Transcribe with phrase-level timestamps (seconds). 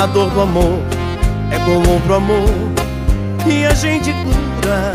[0.00, 0.78] A dor do amor
[1.52, 2.48] é com outro amor
[3.44, 4.94] que a gente cura.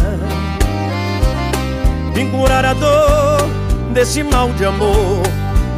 [2.15, 3.47] Vim curar a dor
[3.93, 5.21] desse mal de amor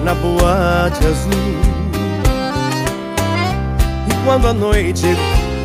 [0.06, 1.34] na boate azul.
[4.10, 5.08] E quando a noite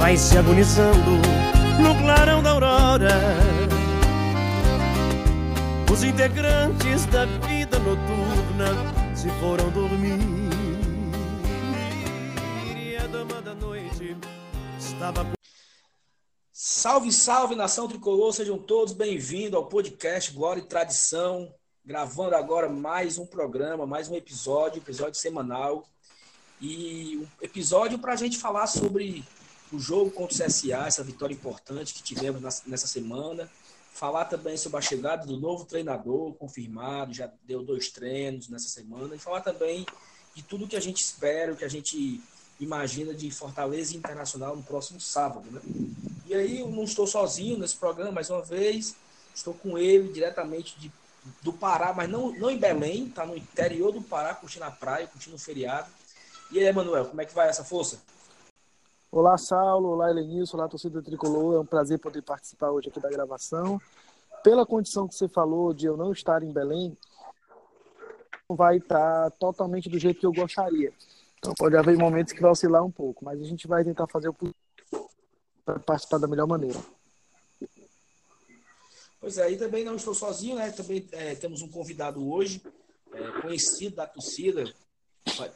[0.00, 1.20] vai se agonizando
[1.79, 3.20] no clarão da aurora,
[5.88, 8.76] os integrantes da vida noturna
[9.14, 10.31] se foram dormir.
[13.52, 14.16] Da noite
[14.79, 15.30] estava.
[16.50, 21.54] Salve, salve, nação tricolor, sejam todos bem-vindos ao podcast Glória e Tradição.
[21.84, 25.84] Gravando agora mais um programa, mais um episódio, episódio semanal.
[26.62, 29.22] E um episódio para a gente falar sobre
[29.71, 33.50] o jogo contra o CSA, essa vitória importante que tivemos nessa semana.
[33.92, 39.14] Falar também sobre a chegada do novo treinador confirmado, já deu dois treinos nessa semana.
[39.14, 39.84] E falar também
[40.34, 42.22] de tudo que a gente espera, o que a gente
[42.62, 45.50] imagina de Fortaleza Internacional no próximo sábado.
[45.50, 45.61] Né?
[46.27, 48.94] E aí eu não estou sozinho nesse programa, mais uma vez.
[49.34, 50.92] Estou com ele diretamente de,
[51.42, 55.06] do Pará, mas não, não em Belém, está no interior do Pará, curtindo a praia,
[55.06, 55.90] curtindo o feriado.
[56.50, 57.98] E aí, Emanuel, como é que vai essa força?
[59.10, 59.90] Olá, Saulo.
[59.90, 60.56] Olá, Helenilson.
[60.56, 61.56] Olá, torcida tricolor.
[61.56, 63.80] É um prazer poder participar hoje aqui da gravação.
[64.42, 66.96] Pela condição que você falou de eu não estar em Belém,
[68.48, 70.92] vai estar totalmente do jeito que eu gostaria.
[71.42, 74.28] Então pode haver momentos que vai oscilar um pouco, mas a gente vai tentar fazer
[74.28, 74.54] o possível
[75.64, 76.78] para participar da melhor maneira.
[79.20, 80.70] Pois é, e também não estou sozinho, né?
[80.70, 82.62] Também é, temos um convidado hoje,
[83.12, 84.72] é, conhecido da torcida.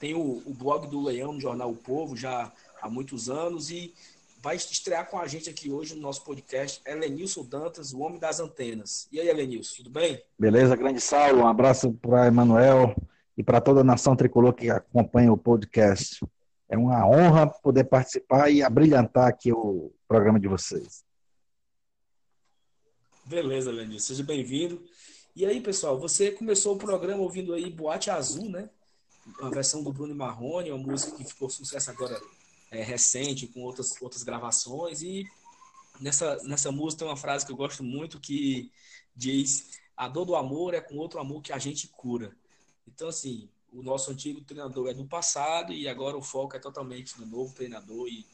[0.01, 3.95] Tem o, o blog do Leão no Jornal O Povo, já há muitos anos e
[4.43, 8.41] vai estrear com a gente aqui hoje no nosso podcast Elenilson Dantas, o homem das
[8.41, 9.07] antenas.
[9.13, 10.21] E aí, Elenilson, tudo bem?
[10.37, 11.43] Beleza, grande Saulo.
[11.43, 12.97] Um abraço para Emanuel
[13.37, 16.25] e para toda a nação tricolor que acompanha o podcast.
[16.69, 21.05] É uma honra poder participar e abrilhantar aqui o programa de vocês.
[23.25, 24.83] Beleza, Elenilson, seja bem-vindo.
[25.35, 28.71] E aí, pessoal, você começou o programa ouvindo aí Boate Azul, né?
[29.41, 32.19] A versão do Bruno Marrone, uma música que ficou sucesso agora
[32.71, 35.03] é, recente, com outras, outras gravações.
[35.03, 35.29] E
[36.01, 38.71] nessa, nessa música tem uma frase que eu gosto muito que
[39.15, 42.35] diz: A dor do amor é com outro amor que a gente cura.
[42.87, 47.19] Então, assim, o nosso antigo treinador é do passado e agora o foco é totalmente
[47.21, 48.25] no novo treinador e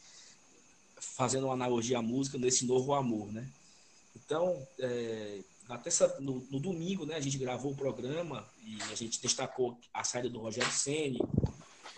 [0.97, 3.49] fazendo uma analogia à música nesse novo amor, né?
[4.15, 8.95] Então, é, na terça, no, no, domingo, né, a gente gravou o programa e a
[8.95, 11.19] gente destacou a saída do Rogério Ceni,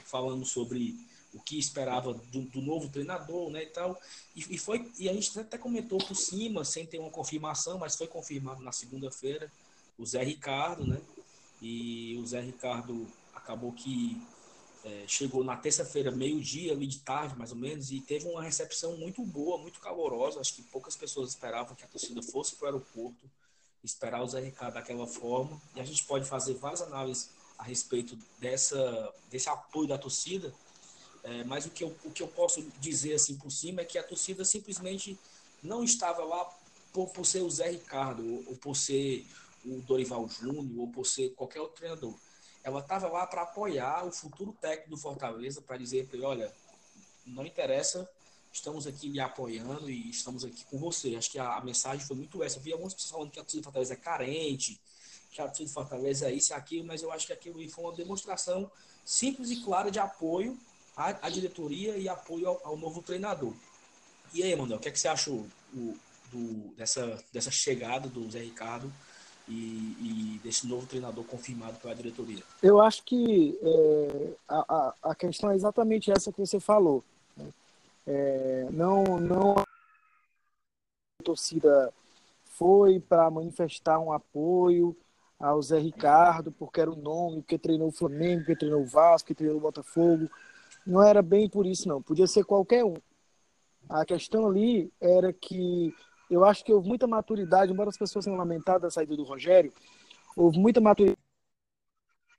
[0.04, 0.96] falando sobre
[1.34, 4.00] o que esperava do, do, novo treinador, né, e tal.
[4.34, 7.96] E, e, foi e a gente até comentou por cima, sem ter uma confirmação, mas
[7.96, 9.50] foi confirmado na segunda-feira
[9.98, 11.00] o Zé Ricardo, né?
[11.64, 14.20] E o Zé Ricardo acabou que
[14.84, 18.98] é, chegou na terça-feira, meio-dia, ali de tarde, mais ou menos, e teve uma recepção
[18.98, 20.40] muito boa, muito calorosa.
[20.40, 23.30] Acho que poucas pessoas esperavam que a torcida fosse para o aeroporto,
[23.82, 25.58] esperar o Zé Ricardo daquela forma.
[25.74, 30.52] E a gente pode fazer várias análises a respeito dessa, desse apoio da torcida,
[31.22, 33.96] é, mas o que, eu, o que eu posso dizer assim por cima é que
[33.96, 35.18] a torcida simplesmente
[35.62, 36.44] não estava lá
[36.92, 39.26] por, por ser o Zé Ricardo, ou, por ser
[39.64, 42.14] o Dorival Júnior, ou por ser qualquer outro treinador.
[42.62, 46.54] Ela estava lá para apoiar o futuro técnico do Fortaleza, para dizer para ele, olha,
[47.26, 48.08] não interessa,
[48.52, 51.16] estamos aqui lhe apoiando e estamos aqui com você.
[51.16, 52.58] Acho que a, a mensagem foi muito essa.
[52.58, 54.80] Eu vi algumas pessoas falando que a torcida do Fortaleza é carente,
[55.30, 57.84] que a torcida do Fortaleza é isso e aquilo, mas eu acho que aquilo foi
[57.84, 58.70] uma demonstração
[59.04, 60.58] simples e clara de apoio
[60.96, 63.52] a, a diretoria e apoio ao, ao, novo treinador.
[64.32, 65.94] E aí, Manuel, o que, é que você achou o,
[66.30, 68.92] do, dessa, dessa chegada do Zé Ricardo
[69.48, 72.42] e, e, desse novo treinador confirmado pela diretoria?
[72.62, 77.04] Eu acho que é, a, a, questão é exatamente essa que você falou.
[77.36, 77.48] Né?
[78.06, 79.64] É, não, não a
[81.22, 81.92] torcida
[82.44, 84.96] foi para manifestar um apoio
[85.38, 89.26] ao Zé Ricardo, porque era o nome, porque treinou o Flamengo, porque treinou o Vasco,
[89.26, 90.30] porque treinou o Botafogo,
[90.86, 92.00] não era bem por isso, não.
[92.00, 92.94] Podia ser qualquer um.
[93.88, 95.94] A questão ali era que
[96.30, 99.72] eu acho que houve muita maturidade, embora as pessoas tenham lamentado a saída do Rogério,
[100.36, 101.18] houve muita maturidade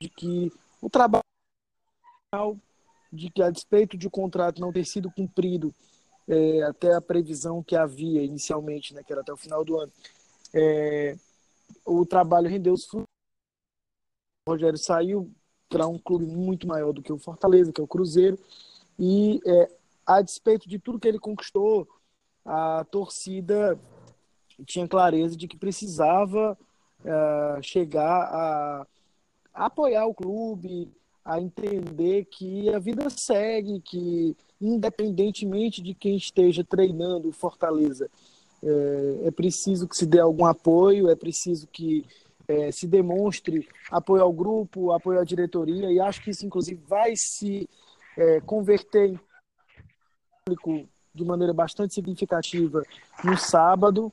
[0.02, 0.52] de que
[0.82, 1.22] o trabalho
[3.12, 5.74] de que a despeito de o contrato não ter sido cumprido
[6.28, 9.92] é, até a previsão que havia inicialmente, né, que era até o final do ano,
[10.54, 11.16] é,
[11.86, 13.08] o trabalho rendeu os frutos.
[14.48, 15.32] O Rogério saiu
[15.70, 18.38] para um clube muito maior do que o Fortaleza, que é o Cruzeiro.
[19.00, 19.72] E é,
[20.06, 21.88] a despeito de tudo que ele conquistou,
[22.46, 23.80] a torcida
[24.66, 26.58] tinha clareza de que precisava
[27.04, 28.88] é, chegar a,
[29.54, 30.92] a, apoiar o clube,
[31.24, 38.10] a entender que a vida segue, que independentemente de quem esteja treinando Fortaleza,
[38.64, 42.06] é, é preciso que se dê algum apoio, é preciso que
[42.48, 47.16] é, se demonstre apoio ao grupo, apoio à diretoria, e acho que isso, inclusive, vai
[47.16, 47.68] se
[48.16, 49.20] é, converter em
[50.46, 52.84] público de maneira bastante significativa
[53.24, 54.12] no sábado.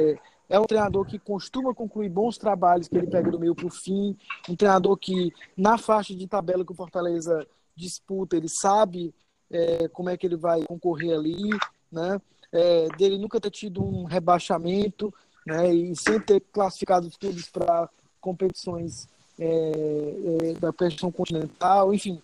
[0.00, 3.66] É, é um treinador que costuma concluir bons trabalhos que ele pega do meio para
[3.66, 4.16] o fim.
[4.48, 9.12] Um treinador que, na faixa de tabela que o Fortaleza disputa, ele sabe
[9.50, 11.50] é, como é que ele vai concorrer ali,
[11.90, 12.20] né?
[12.52, 15.12] É, dele nunca ter tido um rebaixamento,
[15.44, 15.72] né?
[15.72, 17.88] E sempre ter classificado os clubes para
[18.20, 19.08] competições
[19.38, 22.22] é, é, da questão continental, enfim,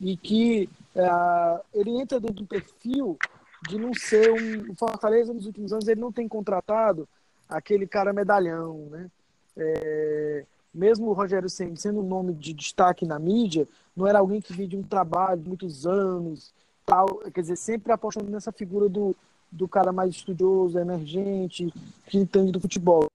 [0.00, 3.18] e que é, ele entra dentro do perfil
[3.68, 7.06] de não ser um o Fortaleza nos últimos anos ele não tem contratado
[7.48, 9.10] aquele cara medalhão, né?
[9.56, 14.40] É, mesmo o Rogério Senna sendo um nome de destaque na mídia, não era alguém
[14.40, 16.54] que vinha de um trabalho de muitos anos,
[16.86, 19.14] tal, quer dizer, sempre apostando nessa figura do,
[19.50, 21.72] do cara mais estudioso, emergente,
[22.06, 23.06] que entende do futebol.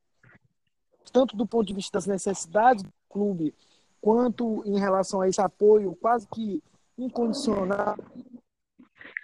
[1.14, 3.54] Tanto do ponto de vista das necessidades do clube,
[4.02, 6.62] quanto em relação a esse apoio quase que
[6.98, 7.96] incondicional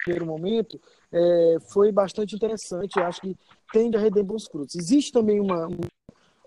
[0.03, 0.79] primeiro momento,
[1.11, 2.99] é, foi bastante interessante.
[2.99, 3.37] Acho que
[3.71, 4.75] tende a render bons frutos.
[4.75, 5.67] Existe também uma,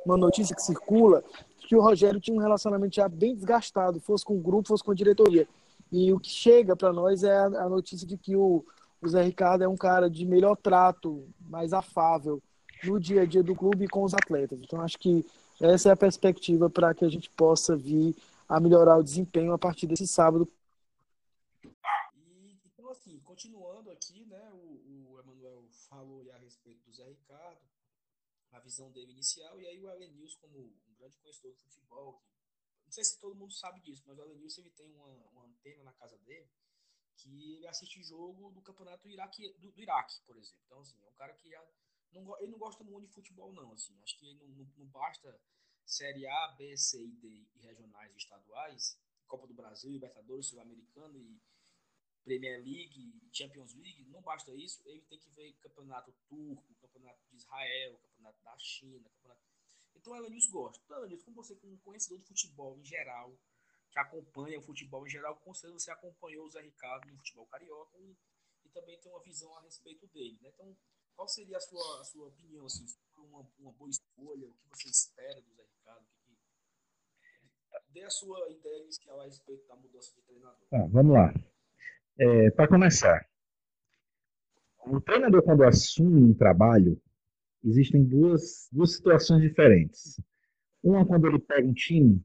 [0.05, 1.23] uma notícia que circula
[1.59, 4.93] que o Rogério tinha um relacionamento já bem desgastado, fosse com o grupo, fosse com
[4.93, 5.49] a diretoria.
[5.91, 8.65] E o que chega para nós é a, a, notícia de que o,
[9.01, 12.43] o Zé Ricardo é um cara de melhor trato, mais afável
[12.83, 14.59] no dia a dia do clube e com os atletas.
[14.63, 15.25] Então, acho que
[15.61, 18.15] essa é a perspectiva para que a gente possa vir
[18.47, 20.47] a melhorar o desempenho a partir desse sábado
[23.35, 27.63] continuando aqui, né, o, o Emanuel falou a respeito do Zé Ricardo,
[28.51, 32.23] a visão dele inicial, e aí o Elenilson, como um grande conhecedor do futebol,
[32.85, 35.85] não sei se todo mundo sabe disso, mas o Elenilson ele tem uma, uma antena
[35.85, 36.51] na casa dele
[37.17, 40.63] que ele assiste jogo do campeonato Iraque, do, do Iraque, por exemplo.
[40.67, 41.51] Então, assim, é um cara que
[42.13, 43.73] não, ele não gosta muito de futebol, não.
[43.73, 45.41] Assim, acho que não, não, não basta
[45.87, 51.17] Série A, B, C e D e regionais e estaduais, Copa do Brasil, Libertadores, Sul-Americano
[51.17, 51.41] e
[52.25, 57.37] Premier League, Champions League, não basta isso, ele tem que ver campeonato turco, campeonato de
[57.37, 59.41] Israel, campeonato da China, campeonato...
[59.95, 60.83] Então Elenilson gosta.
[60.85, 63.37] Então, Elenilson, como você como conhecedor do futebol em geral,
[63.91, 67.47] que acompanha o futebol em geral, com certeza você acompanhou o Zé Ricardo no futebol
[67.47, 68.17] carioca e,
[68.65, 70.49] e também tem uma visão a respeito dele, né?
[70.49, 70.77] Então,
[71.15, 72.87] qual seria a sua, a sua opinião, assim,
[73.17, 76.07] uma, uma boa escolha, o que você espera do Zé Ricardo?
[76.25, 76.37] Que...
[77.91, 80.69] Dê a sua ideia inicial a respeito da mudança de treinador.
[80.69, 81.33] Tá, vamos lá.
[82.19, 83.27] É, Para começar,
[84.87, 87.01] o treinador, quando assume um trabalho,
[87.65, 90.21] existem duas, duas situações diferentes.
[90.83, 92.23] Uma, quando ele pega um time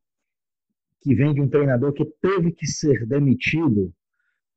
[1.02, 3.94] que vem de um treinador que teve que ser demitido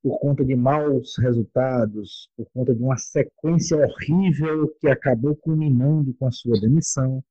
[0.02, 6.26] por conta de maus resultados, por conta de uma sequência horrível que acabou culminando com
[6.26, 7.24] a sua demissão.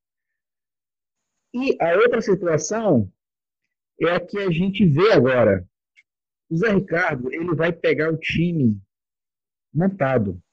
[1.54, 3.12] E a outra situação
[4.00, 5.68] é a que a gente vê agora,
[6.52, 8.78] o Zé Ricardo ele vai pegar o time
[9.74, 10.44] montado,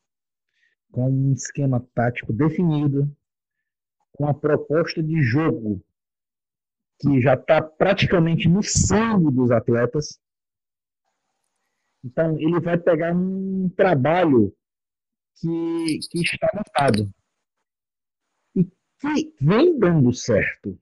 [0.92, 3.12] com um esquema tático definido,
[4.12, 5.84] com a proposta de jogo
[7.00, 10.20] que já está praticamente no sangue dos atletas.
[12.04, 14.54] Então, ele vai pegar um trabalho
[15.34, 17.12] que, que está montado
[18.54, 20.78] e que vem dando certo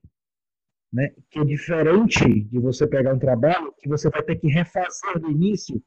[0.93, 1.11] né?
[1.31, 5.31] que é diferente de você pegar um trabalho que você vai ter que refazer do
[5.31, 5.83] início,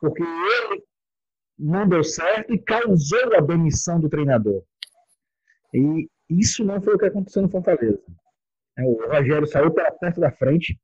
[0.00, 0.84] porque ele
[1.58, 4.62] não deu certo e causou a demissão do treinador.
[5.72, 8.02] E isso não foi o que aconteceu no Fortaleza.
[8.78, 10.78] É, o Rogério saiu pela perto da frente,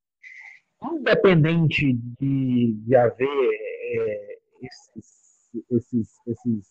[0.82, 6.66] independente de, de haver é, esses, esses, esses,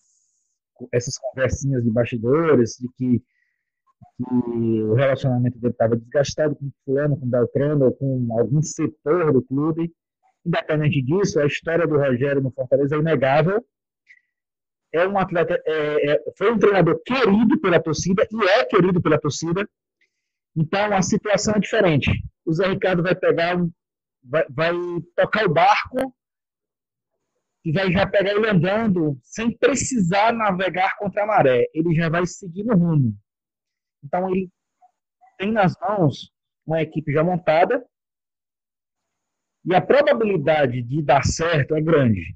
[0.91, 3.23] essas conversinhas de bastidores, de que
[4.17, 9.41] que o relacionamento dele estava desgastado com fulano, com Beltrano ou com algum setor do
[9.41, 9.91] clube.
[10.45, 13.63] Independente disso, a história do Rogério no Fortaleza é inegável.
[14.93, 19.19] É um atleta, é, é, foi um treinador querido pela torcida e é querido pela
[19.19, 19.67] torcida.
[20.55, 22.11] Então a situação é diferente.
[22.45, 23.57] O Zé Ricardo vai pegar,
[24.23, 24.73] vai, vai
[25.15, 26.13] tocar o barco
[27.63, 31.65] e vai já pegar ele andando sem precisar navegar contra a maré.
[31.73, 33.15] Ele já vai seguir no rumo.
[34.03, 34.49] Então ele
[35.37, 36.31] tem nas mãos
[36.65, 37.85] uma equipe já montada
[39.65, 42.35] e a probabilidade de dar certo é grande.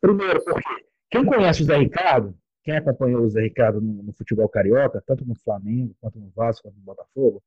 [0.00, 2.34] Primeiro, porque quem conhece o Zé Ricardo,
[2.64, 6.62] quem acompanhou o Zé Ricardo no, no futebol carioca, tanto no Flamengo, quanto no Vasco,
[6.62, 7.42] quanto no Botafogo,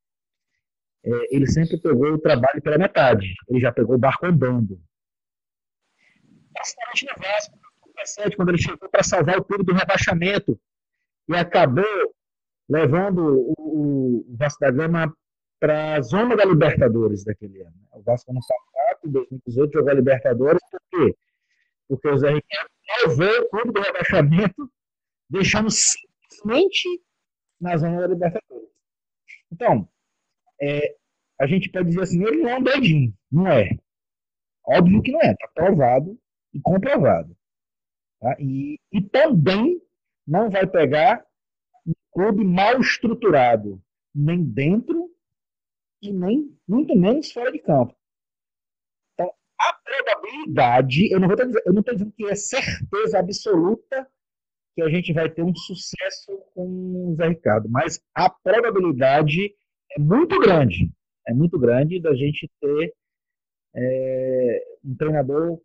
[1.04, 3.34] é, ele sempre pegou o trabalho pela metade.
[3.50, 4.80] Ele já pegou o barco andando.
[6.54, 7.60] Principalmente no Vasco,
[8.36, 10.60] quando ele chegou para salvar o clube do rebaixamento
[11.28, 12.14] e acabou
[12.70, 15.16] levando o, Vasco da Gama
[15.60, 17.76] para a zona da Libertadores daquele ano.
[17.94, 21.16] O Vasco no passado, em 2018, jogou a Libertadores, por quê?
[21.88, 24.72] Porque o Zé Ricardo salvou o clube do rebaixamento,
[25.30, 27.02] deixando simplesmente
[27.60, 28.70] na zona da Libertadores.
[29.52, 29.88] Então,
[30.62, 30.96] é,
[31.40, 33.70] a gente pode dizer assim, ele não é um doidinho, não é.
[34.66, 36.18] Óbvio que não é, está provado
[36.54, 37.36] e comprovado.
[38.20, 38.36] Tá?
[38.40, 39.82] E, e também
[40.26, 41.26] não vai pegar
[42.14, 43.82] clube mal estruturado,
[44.14, 45.10] nem dentro
[46.02, 47.96] e nem muito menos fora de campo.
[49.14, 54.08] Então, a probabilidade, eu não vou dizer, eu não estou dizendo que é certeza absoluta
[54.76, 59.54] que a gente vai ter um sucesso com o Zé Ricardo, mas a probabilidade
[59.96, 60.92] é muito grande,
[61.28, 62.94] é muito grande da gente ter
[63.76, 65.60] é, um treinador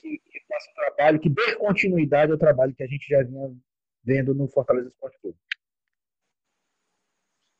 [0.00, 3.54] que, que faça um trabalho, que dê continuidade ao trabalho que a gente já vinha
[4.02, 5.38] vendo no Fortaleza Esporte Clube.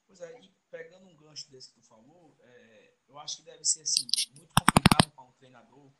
[0.06, 3.64] Pois é, e pegando um gancho desse que tu falou, é, eu acho que deve
[3.64, 4.06] ser assim,
[4.36, 5.92] muito complicado para um treinador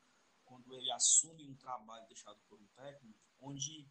[0.45, 3.89] quando ele assume um trabalho deixado por um técnico, onde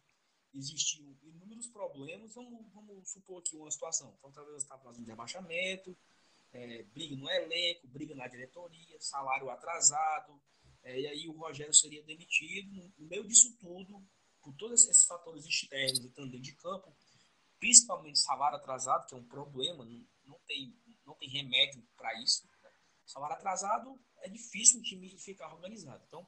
[0.54, 2.34] existiam inúmeros problemas.
[2.34, 5.96] Vamos, vamos supor aqui uma situação: Fortaleza está fazendo rebaixamento,
[6.52, 10.40] é, briga no elenco, briga na diretoria, salário atrasado,
[10.82, 12.92] é, e aí o Rogério seria demitido.
[12.98, 14.04] No meio disso tudo,
[14.42, 16.94] por todos esses fatores externos e também de campo,
[17.58, 22.44] principalmente salário atrasado, que é um problema, não, não tem, não tem remédio para isso.
[22.46, 22.70] Né?
[23.06, 26.02] Salário atrasado é difícil o time ficar organizado.
[26.06, 26.26] Então,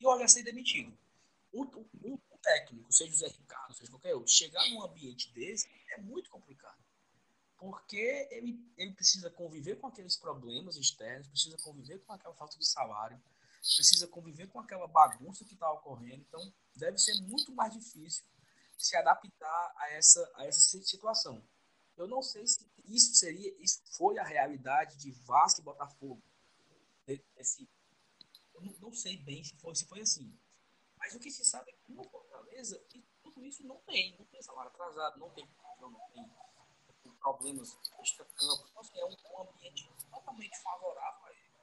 [0.00, 0.96] e o Rogério ser demitido.
[1.52, 5.68] Um, um, um, técnico, seja o Zé Ricardo, seja qualquer outro, chegar num ambiente desse
[5.90, 6.78] é muito complicado.
[7.58, 12.66] Porque ele, ele precisa conviver com aqueles problemas externos, precisa conviver com aquela falta de
[12.66, 13.20] salário,
[13.60, 16.24] precisa conviver com aquela bagunça que está ocorrendo.
[16.28, 18.24] Então, deve ser muito mais difícil
[18.76, 21.46] se adaptar a essa, a essa situação.
[21.96, 26.22] Eu não sei se isso seria, isso foi a realidade de Vasco e Botafogo.
[27.36, 27.68] Esse,
[28.54, 30.34] eu não, não sei bem se foi, se foi assim.
[30.96, 32.82] Mas o que se sabe é que no Fortaleza
[33.22, 34.16] tudo isso não tem.
[34.18, 35.48] Não tem salário atrasado, não tem
[35.80, 36.30] não tem,
[37.20, 38.66] problemas extra-campo.
[38.70, 41.54] Então, assim, é um, um, ambiente totalmente favorável a ele.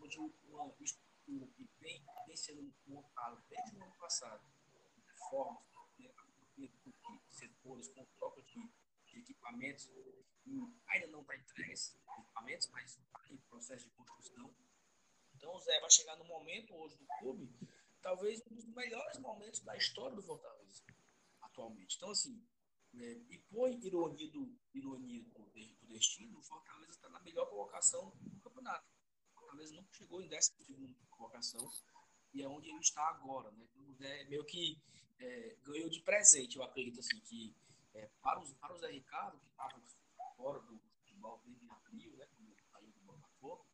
[0.00, 0.72] Onde uma,
[1.26, 4.44] que vem, vem sendo montado desde o ano passado,
[4.94, 5.62] de formas,
[5.98, 6.12] né,
[6.56, 6.70] de
[7.28, 8.70] setores, com troca de,
[9.06, 9.90] de equipamentos,
[10.88, 14.54] ainda não está entregue esses equipamentos, mas está em processo de construção.
[15.34, 17.52] Então Zé vai chegar no momento hoje do clube,
[18.00, 20.84] talvez um dos melhores momentos da história do Fortaleza,
[21.42, 21.96] atualmente.
[21.96, 22.42] Então, assim,
[22.94, 28.12] é, e por ironia do, ironia do, do destino, o Fortaleza está na melhor colocação
[28.20, 28.95] do campeonato.
[29.56, 30.52] Fortaleza nunca chegou em 12
[31.08, 31.72] colocação
[32.34, 33.66] e é onde ele está agora, né?
[33.74, 34.78] Então, é meio que
[35.18, 37.56] é, ganhou de presente, eu acredito assim, que
[37.94, 39.80] é, para, os, para o Zé Ricardo, que estava
[40.36, 43.66] fora do futebol desde abril, né, quando ele saiu do Botafogo,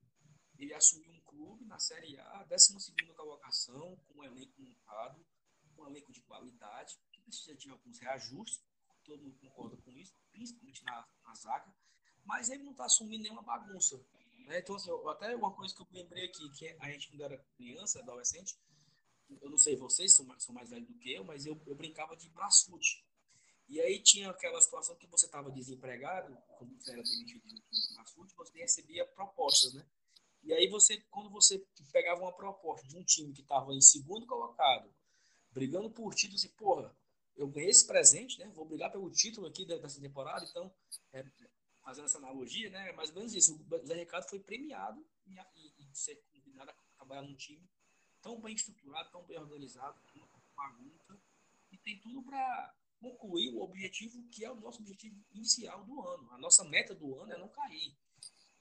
[0.57, 2.77] ele assumiu um clube na Série A, 12
[3.17, 5.27] colocação, com um elenco montado,
[5.77, 8.65] um elenco de qualidade, que precisa de alguns reajustes,
[9.03, 11.75] todo mundo concorda com isso, principalmente na, na zaga,
[12.25, 14.01] mas ele não está assumindo nenhuma bagunça.
[14.47, 14.59] Né?
[14.59, 18.01] Então, assim, até uma coisa que eu lembrei aqui, que a gente, quando era criança,
[18.01, 18.57] adolescente,
[19.41, 22.17] eu não sei vocês, são são mais velhos do que eu, mas eu, eu brincava
[22.17, 23.05] de braçute.
[23.69, 28.35] E aí tinha aquela situação que você estava desempregado, quando você era demitido do braçute,
[28.35, 29.87] você recebia propostas, né?
[30.43, 34.27] E aí você, quando você pegava uma proposta de um time que estava em segundo
[34.27, 34.93] colocado,
[35.51, 36.95] brigando por título, assim, porra,
[37.37, 38.51] eu ganhei esse presente, né?
[38.55, 40.73] Vou brigar pelo título aqui dessa temporada, então
[41.13, 41.25] é,
[41.83, 42.91] fazendo essa analogia, né?
[42.91, 43.55] É mais ou menos isso.
[43.55, 47.69] O Zé Ricardo foi premiado e, e, e ser convidado a trabalhar num time
[48.23, 51.19] tão bem estruturado, tão bem organizado, com bagunça,
[51.71, 56.31] e tem tudo para concluir o objetivo que é o nosso objetivo inicial do ano.
[56.31, 57.97] A nossa meta do ano é não cair.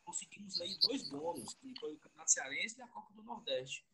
[0.03, 3.85] Conseguimos aí dois bônus, que foi o Campeonato Cearense e a Copa do Nordeste.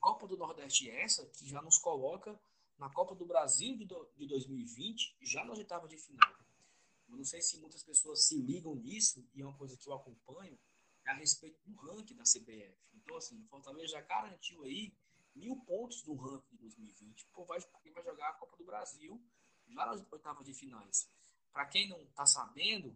[0.00, 2.38] Copa do Nordeste é essa que já nos coloca
[2.76, 6.34] na Copa do Brasil de, do, de 2020, já na oitava de final.
[7.16, 9.94] Eu não sei se muitas pessoas se ligam nisso, e é uma coisa que eu
[9.94, 10.58] acompanho,
[11.06, 12.76] é a respeito do ranking da CBF.
[12.92, 14.94] Então, assim, o Fortaleza já garantiu aí
[15.34, 17.58] mil pontos no ranking de 2020, porque vai,
[17.90, 19.18] vai jogar a Copa do Brasil
[19.66, 21.08] já nas oitavas de finais.
[21.54, 22.94] Para quem não está sabendo,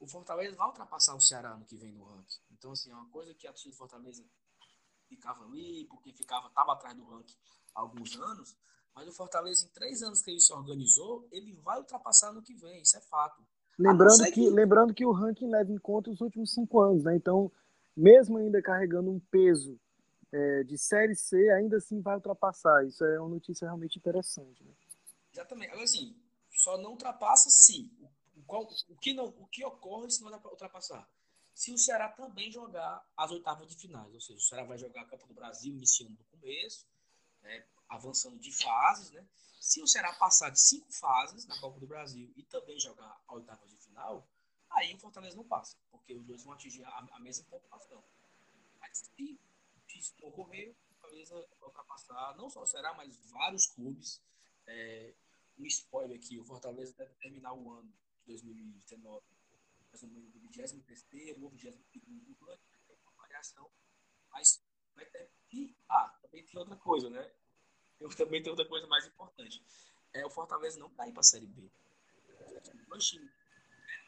[0.00, 2.40] o Fortaleza vai ultrapassar o Ceará no que vem no ranking.
[2.50, 4.28] Então, assim, é uma coisa que a torcida do Fortaleza
[5.06, 7.36] ficava ali, porque ficava, estava atrás do ranking
[7.76, 8.56] há alguns anos,
[8.94, 12.54] mas o Fortaleza, em três anos que ele se organizou, ele vai ultrapassar no que
[12.54, 13.42] vem, isso é fato.
[13.78, 17.16] Lembrando que, lembrando que o ranking leva em conta os últimos cinco anos, né?
[17.16, 17.50] Então,
[17.96, 19.80] mesmo ainda carregando um peso
[20.30, 22.86] é, de Série C, ainda assim vai ultrapassar.
[22.86, 24.62] Isso é uma notícia realmente interessante.
[24.62, 24.72] Né?
[25.32, 25.70] Exatamente.
[25.70, 26.16] Agora, assim,
[26.50, 27.90] só não ultrapassa se.
[28.36, 31.08] O, qual, o, que não, o que ocorre se não ultrapassar?
[31.54, 35.02] Se o Ceará também jogar as oitavas de finais, ou seja, o Ceará vai jogar
[35.02, 36.86] a Copa do Brasil iniciando do começo,
[38.02, 39.26] avançando de fases, né?
[39.60, 43.34] Se o Ceará passar de cinco fases na Copa do Brasil e também jogar a
[43.34, 44.26] oitava de final,
[44.70, 48.02] aí o Fortaleza não passa, porque os dois vão atingir a, a mesma pontuação.
[48.80, 49.38] Mas se
[49.94, 54.20] isso ocorrer, o Fortaleza vai ultrapassar não só o Ceará, mas vários clubes.
[54.66, 55.14] É,
[55.58, 59.22] um spoiler aqui, o Fortaleza deve terminar o ano de 2019
[59.92, 63.70] mais ou menos do 23 ou 22 do ranking, vai ter uma variação,
[64.30, 65.30] mas vai ter.
[65.52, 67.30] E, ah, também tem outra coisa, né?
[68.02, 69.62] Eu também tem outra coisa mais importante.
[70.12, 71.70] É o Fortaleza não cair para a Série B.
[72.50, 73.30] Os dois times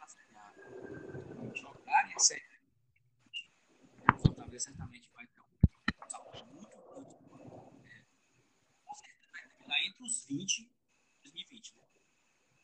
[0.00, 2.58] na Série A jogarem a Série B,
[4.12, 7.14] o Fortaleza certamente vai ter um salto muito grande.
[7.86, 8.04] É,
[8.84, 10.70] com certeza vai terminar entre os 20 e
[11.22, 11.76] 2020.
[11.76, 11.82] Né?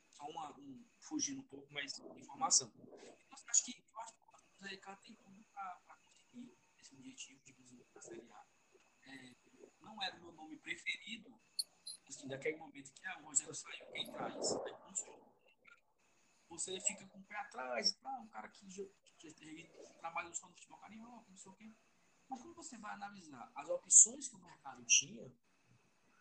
[0.09, 2.73] Só uma, um, fugindo um pouco mais de informação.
[2.75, 3.85] Então, eu acho que
[4.61, 8.47] o Ricardo tem tudo para conseguir esse objetivo de conseguir a Série A.
[9.05, 9.40] É,
[9.81, 11.41] não era o meu nome preferido,
[12.09, 14.53] assim, daquele momento que ah, o Rogério saiu, quem traz?
[14.53, 14.75] Aí,
[16.49, 18.21] você fica com o pé atrás, tá?
[18.21, 18.67] um cara que,
[19.19, 21.73] que, que trabalha só no futebol carioca, não sei o quê.
[22.29, 25.33] Mas quando você vai analisar as opções que o mercado tinha,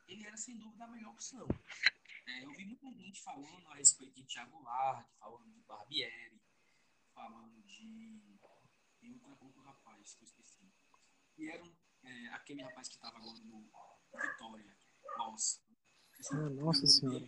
[0.08, 1.48] ele era sem dúvida a melhor opção.
[2.28, 6.42] É, eu vi muita gente falando a respeito de Thiago Largue, falando de Barbieri,
[7.14, 8.40] falando de.
[9.00, 10.72] Tem outro, outro rapaz que eu esqueci.
[11.38, 11.76] E era um,
[12.10, 13.70] é, aquele rapaz que estava agora no
[14.14, 14.78] Vitória,
[15.18, 15.62] Loss.
[16.32, 17.28] Ah, nossa senhora.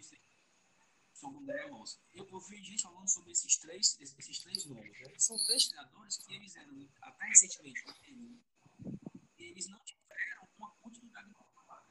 [1.14, 2.02] São André Loss.
[2.14, 5.00] Eu, eu vi gente falando sobre esses três, esses três nomes.
[5.00, 5.14] Né?
[5.20, 7.84] São três treinadores que eles eram, até recentemente,
[9.38, 11.86] eles não tiveram uma continuidade de trabalho.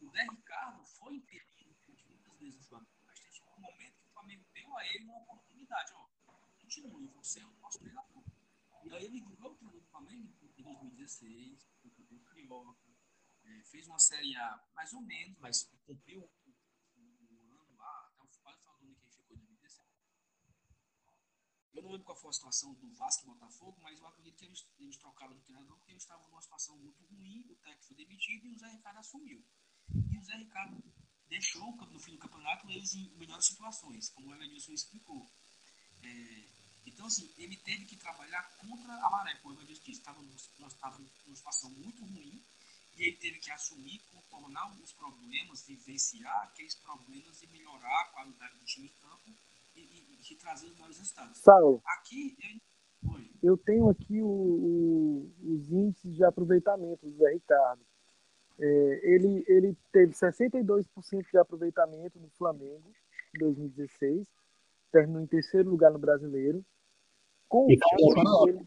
[0.00, 1.76] O Zé Ricardo foi interino
[2.08, 5.18] muitas vezes no Flamengo, mas teve um momento que o Flamengo deu a ele uma
[5.18, 5.92] oportunidade.
[5.94, 6.08] Ó,
[6.60, 8.22] continue, você é o nosso treinador.
[8.84, 11.71] E aí ele virou o treinador do Flamengo em 2016, foi campeão
[13.44, 16.50] é, fez uma Série A mais ou menos, mas cumpriu o,
[16.96, 19.88] o, ano lá, até o quase final do ano que ele ficou em 2016.
[21.74, 24.44] Eu não lembro qual foi a situação do Vasco e Botafogo, mas eu acredito que
[24.44, 27.96] eles, eles trocaram de treinador porque eles estavam numa situação muito ruim, o técnico foi
[27.96, 29.44] demitido e o Zé Ricardo assumiu.
[30.10, 30.82] E o Zé Ricardo
[31.28, 35.30] deixou no fim do campeonato eles em melhores situações, como o Evanilson explicou.
[36.02, 41.36] É, então, assim, ele teve que trabalhar contra a maré, como Evanilson disse, estava numa
[41.36, 42.42] situação muito ruim
[42.96, 48.58] e ele teve que assumir, contornar os problemas, vivenciar aqueles problemas e melhorar a qualidade
[48.58, 49.30] do time em campo
[49.74, 51.38] e, e, e trazer os melhores resultados.
[51.38, 52.36] Saulo, aqui,
[53.02, 57.84] eu, eu tenho aqui o, o, os índices de aproveitamento do Zé Ricardo.
[58.58, 62.92] É, ele, ele teve 62% de aproveitamento no Flamengo
[63.34, 64.26] em 2016,
[64.92, 66.64] terminou em terceiro lugar no Brasileiro.
[67.48, 68.66] Com e o ele,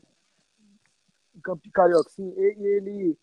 [1.41, 3.17] Campo Carioca, sim, e ele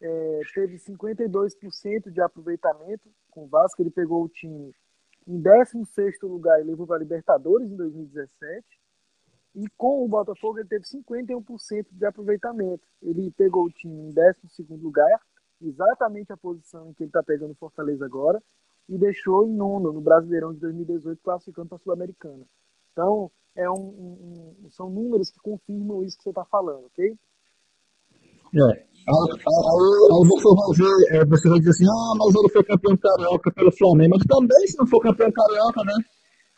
[0.00, 4.72] é, teve 52% de aproveitamento com o Vasco, ele pegou o time
[5.26, 8.64] em 16 lugar e levou para a Libertadores em 2017.
[9.56, 12.82] E com o Botafogo ele teve 51% de aproveitamento.
[13.00, 15.20] Ele pegou o time em 12 lugar
[15.62, 18.42] exatamente a posição em que ele está pegando o Fortaleza agora
[18.88, 22.44] e deixou em nono no Brasileirão de 2018, classificando para a Sul-Americana.
[22.92, 27.16] Então, é um, um, são números que confirmam isso que você está falando, ok?
[28.54, 28.94] É.
[29.06, 29.34] Aí,
[30.26, 33.72] você vai ver, é, você vai dizer assim, ah, mas ele foi campeão carioca pelo
[33.72, 34.16] Flamengo.
[34.16, 35.94] Mas também, se não for campeão carioca, né?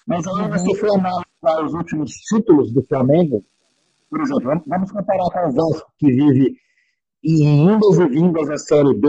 [0.07, 0.51] Mas aí uhum.
[0.51, 3.45] você for analisar os últimos títulos do Flamengo,
[4.09, 6.57] por exemplo, vamos comparar com o Vasco, que vive
[7.25, 9.09] e indas e vindas da Série B,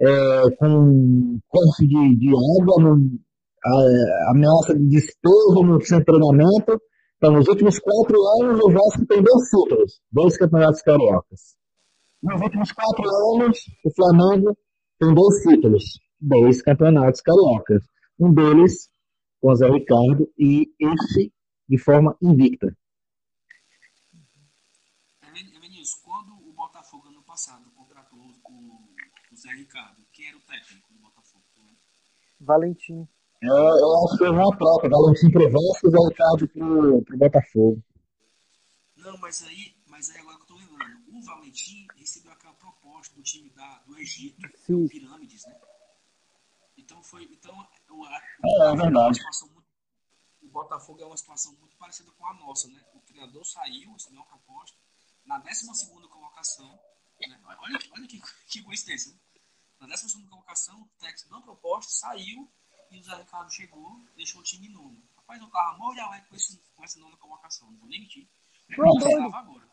[0.00, 3.20] é, com corte de, de água, no,
[3.64, 6.80] a, ameaça de despejo no seu treinamento.
[7.16, 11.40] Então, nos últimos quatro anos, o Vasco tem dois títulos, dois campeonatos cariocas.
[12.22, 14.56] Nos últimos quatro anos, o Flamengo
[14.98, 15.84] tem dois títulos,
[16.18, 17.82] dois campeonatos cariocas.
[18.18, 18.88] Um deles
[19.40, 21.32] com o Zé Ricardo e esse
[21.68, 22.74] de forma invicta.
[29.40, 30.06] Zé Ricardo.
[30.12, 31.44] Quem era o técnico do Botafogo?
[32.50, 33.08] Valentim.
[33.42, 34.88] É, eu acho que foi uma troca.
[34.88, 37.82] Valentim pro Vasco e Ricardo pro, pro Botafogo.
[38.96, 41.00] Não, mas aí, mas aí agora que eu tô lembrando.
[41.12, 44.86] O Valentim recebeu aquela proposta do time da, do Egito, Sim.
[44.88, 45.56] Pirâmides, né?
[46.76, 47.24] Então foi.
[47.24, 47.54] Então,
[47.90, 49.20] o, a, é, é verdade.
[49.22, 49.64] Muito,
[50.42, 52.82] o Botafogo é uma situação muito parecida com a nossa, né?
[52.94, 54.76] O treinador saiu, assinou a proposta,
[55.24, 56.78] na 12 colocação,
[57.28, 57.40] né?
[57.44, 59.18] olha, olha que, que coincidência, né?
[59.80, 62.46] Na 12 colocação, o Tex deu uma proposta, saiu
[62.90, 65.02] e o Zé Ricardo chegou, deixou o time nono.
[65.16, 68.28] Rapaz, eu tava morro de com, esse, com essa nona colocação, não vou nem mentir.
[68.70, 69.68] Eu tava agora.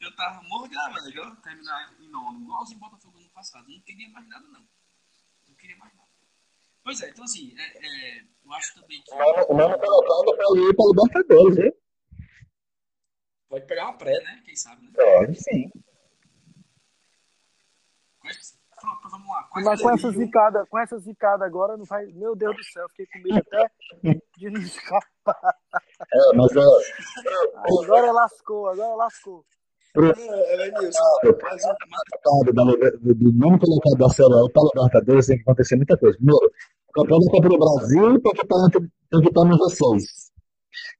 [0.00, 3.68] eu tava morro de alegre, terminar em nono, igualzinho Botafogo no passado.
[3.68, 4.66] Não queria mais nada, não.
[5.46, 6.08] Não queria mais nada.
[6.82, 9.12] Pois é, então assim, é, é, eu acho também que.
[9.12, 11.72] O Mano colocando pra ir pra Libertadores, viu?
[13.48, 14.42] Pode pegar uma pré, né?
[14.44, 14.92] Quem sabe, né?
[14.94, 15.70] Pode sim.
[18.80, 19.42] Pronto, vamos lá.
[19.50, 22.04] Quais Mas com essa, zicada, com essa zicada agora, não vai.
[22.06, 23.70] Meu Deus do céu, fiquei com medo até
[24.36, 25.54] de não escapar.
[26.12, 27.82] É, mas ó.
[27.82, 29.44] Agora lascou, agora lascou.
[29.94, 30.06] Pro...
[30.06, 30.70] É, é
[33.00, 36.16] do nome colocado da A para a Libertadores tem que acontecer muita coisa.
[36.18, 36.52] Primeiro,
[36.88, 38.70] o campeão da Copa do Brasil tem que estar,
[39.10, 40.30] tem que estar nos vocês.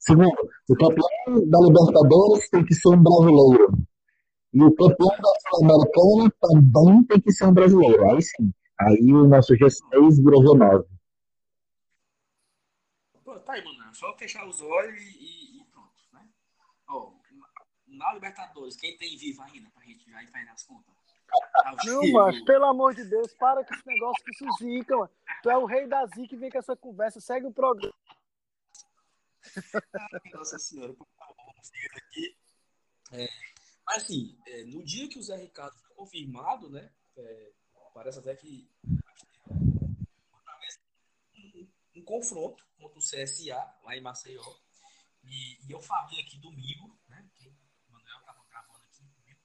[0.00, 1.08] Segundo, o campeão
[1.46, 3.85] da Libertadores tem que ser um brasileiro.
[4.56, 8.10] E o campeão da Sul-Americana também tem que ser um brasileiro.
[8.10, 8.50] Aí sim.
[8.80, 10.86] Aí o nosso G6 virou G9.
[13.22, 13.94] Pô, tá aí, mano.
[13.94, 16.26] Só fechar os olhos e, e pronto, né?
[16.88, 17.12] Ó,
[17.86, 20.94] na Libertadores, quem tem vivo ainda pra gente já ir fazendo as contas?
[21.84, 25.10] Não, mas pelo amor de Deus, para com esse negócio que isso zica, mano.
[25.42, 27.92] Tu é o rei da zica e vem com essa conversa, segue o programa.
[30.32, 31.54] Nossa senhora, por favor,
[31.94, 32.36] aqui.
[33.12, 33.28] É,
[33.86, 36.92] mas assim, é, no dia que o Zé Ricardo foi confirmado, né?
[37.16, 37.52] É,
[37.94, 38.68] parece até que
[41.94, 44.44] um, confronto contra o CSA lá em Maceió.
[45.24, 47.28] E, e eu falei aqui domingo, né?
[47.34, 49.40] Que o Manuel estava gravando aqui comigo,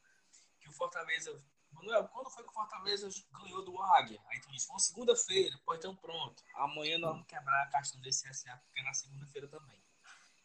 [0.60, 1.44] que o Fortaleza.
[1.72, 4.22] Manuel, quando foi que o Fortaleza ganhou do Águia?
[4.28, 6.44] Aí tu disse, foi segunda-feira, pode então pronto.
[6.56, 9.82] Amanhã nós vamos quebrar a caixa desse CSA, porque é na segunda-feira também.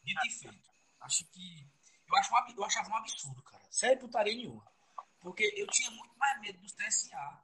[0.03, 0.69] Dito e feito.
[1.01, 1.69] Acho que
[2.07, 3.63] eu, acho um, eu achava um absurdo, cara.
[3.69, 4.65] Sério, putaria nenhuma.
[5.19, 7.41] Porque eu tinha muito mais medo dos TSA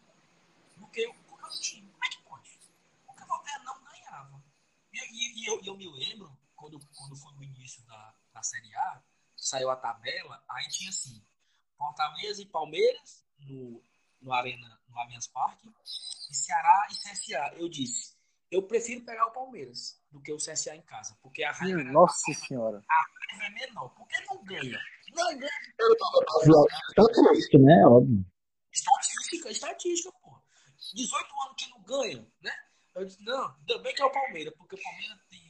[0.78, 1.90] do que o meu time.
[1.92, 2.60] Como é que pode?
[3.06, 4.44] Porque o Voltaire não ganhava.
[4.92, 8.74] E, e, e eu, eu, me lembro, quando, quando foi o início da, da Série
[8.76, 9.02] A,
[9.36, 11.22] saiu a tabela, aí tinha assim,
[11.78, 13.84] Fortaleza e Palmeiras no,
[14.22, 15.68] no Arena, no Allianz Parque,
[16.30, 17.56] e Ceará e CSA.
[17.58, 18.16] Eu disse,
[18.50, 21.92] eu prefiro pegar o Palmeiras do que o CSA em casa, porque a raiva hum,
[21.92, 22.84] Nossa a, senhora.
[22.88, 23.90] A é menor.
[23.90, 24.80] Por que não ganha?
[25.16, 25.50] Não ganha.
[26.98, 27.86] Estatística, né?
[27.86, 28.26] Óbvio.
[28.72, 30.42] Estatística, estatística, pô.
[30.94, 32.52] 18 anos que não ganham, né?
[32.96, 35.42] Eu disse, não, ainda bem que é o Palmeiras, porque o Palmeiras tem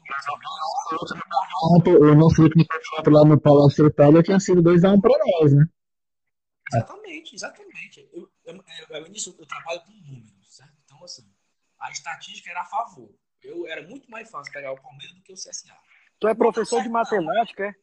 [1.90, 5.66] o nosso último campeonato lá no Palácio Itália tinha sido 2x1 para nós, né?
[6.74, 8.10] Exatamente, exatamente.
[8.14, 9.08] Eu, eu, eu, eu,
[9.40, 10.74] eu trabalho com números, certo?
[10.86, 11.30] Então, assim,
[11.80, 13.14] a estatística era a favor.
[13.42, 15.76] Eu era muito mais fácil pegar o Palmeiras do que o CSA.
[16.24, 17.76] Tu é professor de matemática, é?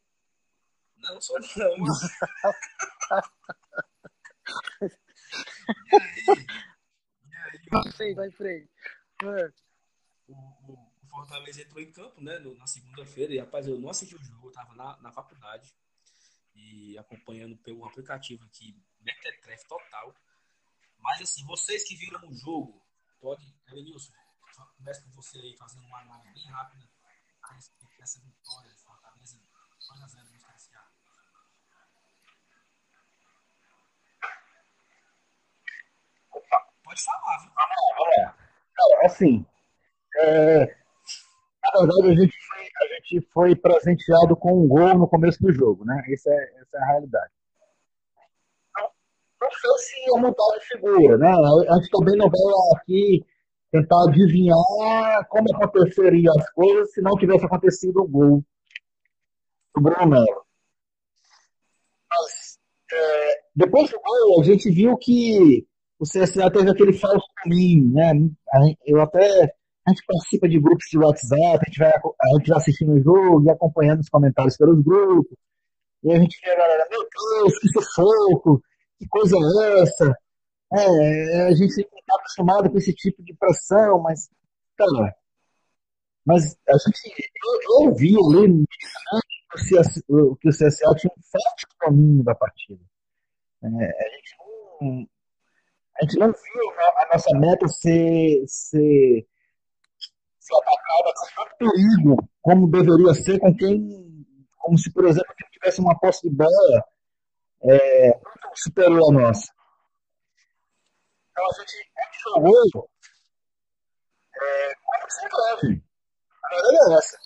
[0.97, 2.03] Não, sou não, mas...
[5.93, 7.59] e aí?
[7.71, 8.15] E aí?
[8.15, 8.71] Vai frente.
[9.25, 9.53] É.
[10.27, 13.91] O, o, o, Fortaleza entrou em campo, né, no, na segunda-feira, e rapaz, eu não
[13.91, 15.77] assisti o jogo, eu tava na, na faculdade
[16.55, 20.15] e acompanhando pelo aplicativo aqui, Metetref total.
[20.99, 22.83] Mas assim, vocês que viram o jogo,
[23.21, 24.15] pode, Elenilson,
[24.79, 26.89] começa com você aí fazendo uma análise bem rápida
[27.51, 30.81] a vitória de Fortaleza 2x0 no CSA.
[36.85, 37.53] Pode falar, viu?
[39.03, 39.47] É, assim,
[40.17, 40.77] é,
[41.63, 45.53] na verdade a gente, foi, a gente foi presenteado com um gol no começo do
[45.53, 46.03] jogo, né?
[46.09, 47.33] Essa é, essa é a realidade.
[48.77, 48.91] Não,
[49.41, 51.31] não sei se a montagem figura, né?
[51.31, 52.41] A gente também não vai
[52.77, 53.27] aqui
[53.71, 58.45] tentar adivinhar como aconteceriam as coisas se não tivesse acontecido o gol
[59.75, 60.25] do Bruno.
[62.11, 62.59] Mas,
[62.93, 65.67] é, depois do gol, a gente viu que
[65.99, 68.13] o CSA teve aquele falso caminho, né?
[68.85, 69.55] Eu até
[69.87, 73.03] a gente participa de grupos de WhatsApp, a gente vai, a gente vai assistindo o
[73.03, 75.37] jogo e acompanhando os comentários pelos grupos.
[76.03, 78.63] E a gente vê a galera, meu Deus, que sufoco,
[78.99, 80.17] que coisa é essa?
[80.73, 84.31] É, a gente está acostumado com esse tipo de pressão, mas,
[84.77, 85.17] cara,
[86.25, 88.67] mas a gente, eu, eu vi ali né,
[89.51, 92.81] que o CSA tinha um forte caminho da partida.
[93.63, 94.37] É, a, gente
[94.81, 95.09] não,
[96.01, 99.27] a gente não viu a, a nossa meta ser, ser,
[100.39, 104.25] ser atacada com tanto perigo como deveria ser com quem,
[104.57, 106.85] como se, por exemplo, tivesse uma posse de bola
[107.65, 108.19] é,
[108.55, 109.53] superior à nossa.
[111.31, 111.91] Então a gente,
[112.25, 112.91] jogou
[114.43, 115.83] é, como se leve.
[116.45, 117.17] A verdade é essa.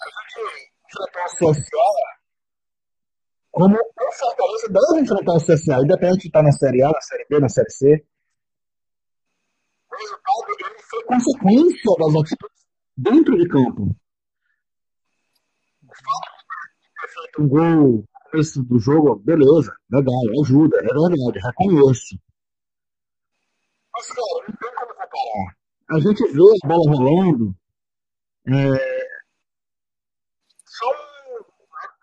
[0.00, 2.24] A gente enfrentou o CSA
[3.54, 7.24] como o Fortaleza deve enfrentar o CSA, independente de estar na Série A, na Série
[7.30, 8.04] B, na Série C.
[9.92, 13.96] O resultado dele foi consequência das atitudes dentro de campo.
[17.38, 22.18] Um gol no começo do jogo, beleza, legal, ajuda, é verdade, reconheço.
[23.94, 25.56] Mas, cara, não tem como comparar.
[25.90, 27.54] A gente vê a bola rolando,
[28.46, 29.04] é,
[30.66, 30.92] são,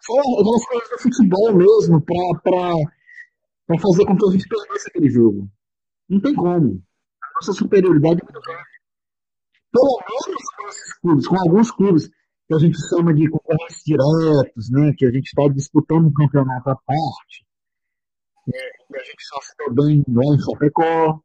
[0.01, 5.49] são algumas coisas do futebol mesmo para fazer com que a gente perdesse aquele jogo.
[6.09, 6.81] Não tem como.
[7.21, 8.69] A nossa superioridade é muito grande.
[9.71, 12.09] Pelo menos com esses clubes, com alguns clubes
[12.47, 16.69] que a gente chama de concorrentes diretos, né, que a gente está disputando um campeonato
[16.69, 17.45] à parte,
[18.53, 21.21] é, e a gente só ficou bem lá em Chapecó,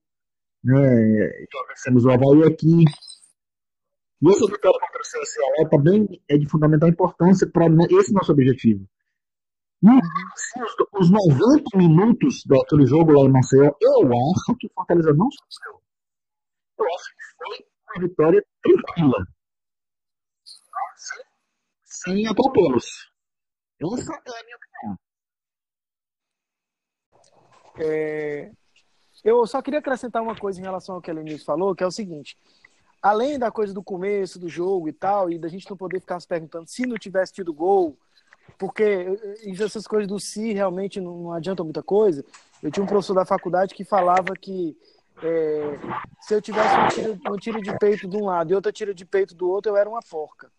[0.66, 2.84] né, vencemos o Havaí aqui,
[4.22, 8.88] e essa vitória contra o CSA também é de fundamental importância para esse nosso objetivo.
[9.82, 14.70] E assim, os, os 90 minutos daquele jogo lá em Maceió, eu acho que o
[14.74, 15.82] Fortaleza não sofreu.
[16.78, 19.26] Eu acho que foi uma vitória tranquila.
[20.96, 22.86] Sem, sem atropelos.
[23.80, 24.98] Essa é a minha opinião.
[27.78, 28.50] É,
[29.28, 31.86] eu só queria acrescentar uma coisa em relação ao que a Lenilson falou, que é
[31.86, 32.36] o seguinte
[33.06, 36.18] além da coisa do começo do jogo e tal, e da gente não poder ficar
[36.18, 37.96] se perguntando se não tivesse tido gol,
[38.58, 39.06] porque
[39.60, 42.24] essas coisas do si realmente não, não adiantam muita coisa.
[42.60, 44.76] Eu tinha um professor da faculdade que falava que
[45.22, 45.78] é,
[46.20, 48.92] se eu tivesse um tiro, um tiro de peito de um lado e outro tiro
[48.92, 50.50] de peito do outro, eu era uma porca.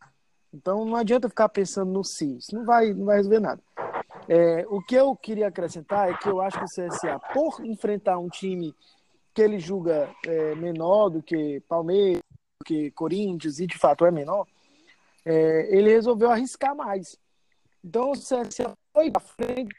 [0.54, 3.62] Então não adianta ficar pensando no si, isso não vai, não vai resolver nada.
[4.30, 8.18] É, o que eu queria acrescentar é que eu acho que o CSA, por enfrentar
[8.18, 8.76] um time
[9.34, 12.22] que ele julga é, menor do que Palmeiras,
[12.60, 14.46] do que Corinthians, e de fato é menor,
[15.26, 17.18] é, ele resolveu arriscar mais.
[17.84, 19.76] Então o CSA foi para frente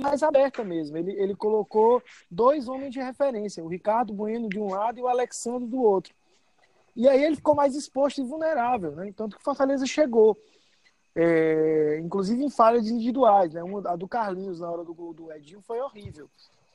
[0.00, 0.96] mais aberta mesmo.
[0.96, 5.08] Ele, ele colocou dois homens de referência, o Ricardo Bueno de um lado e o
[5.08, 6.14] Alexandre do outro.
[6.94, 9.12] E aí ele ficou mais exposto e vulnerável, né?
[9.16, 10.36] Tanto que o Fortaleza chegou.
[11.14, 13.62] É, inclusive em falhas individuais, né?
[13.62, 16.28] Uma, a do Carlinhos na hora do gol do Edinho foi horrível.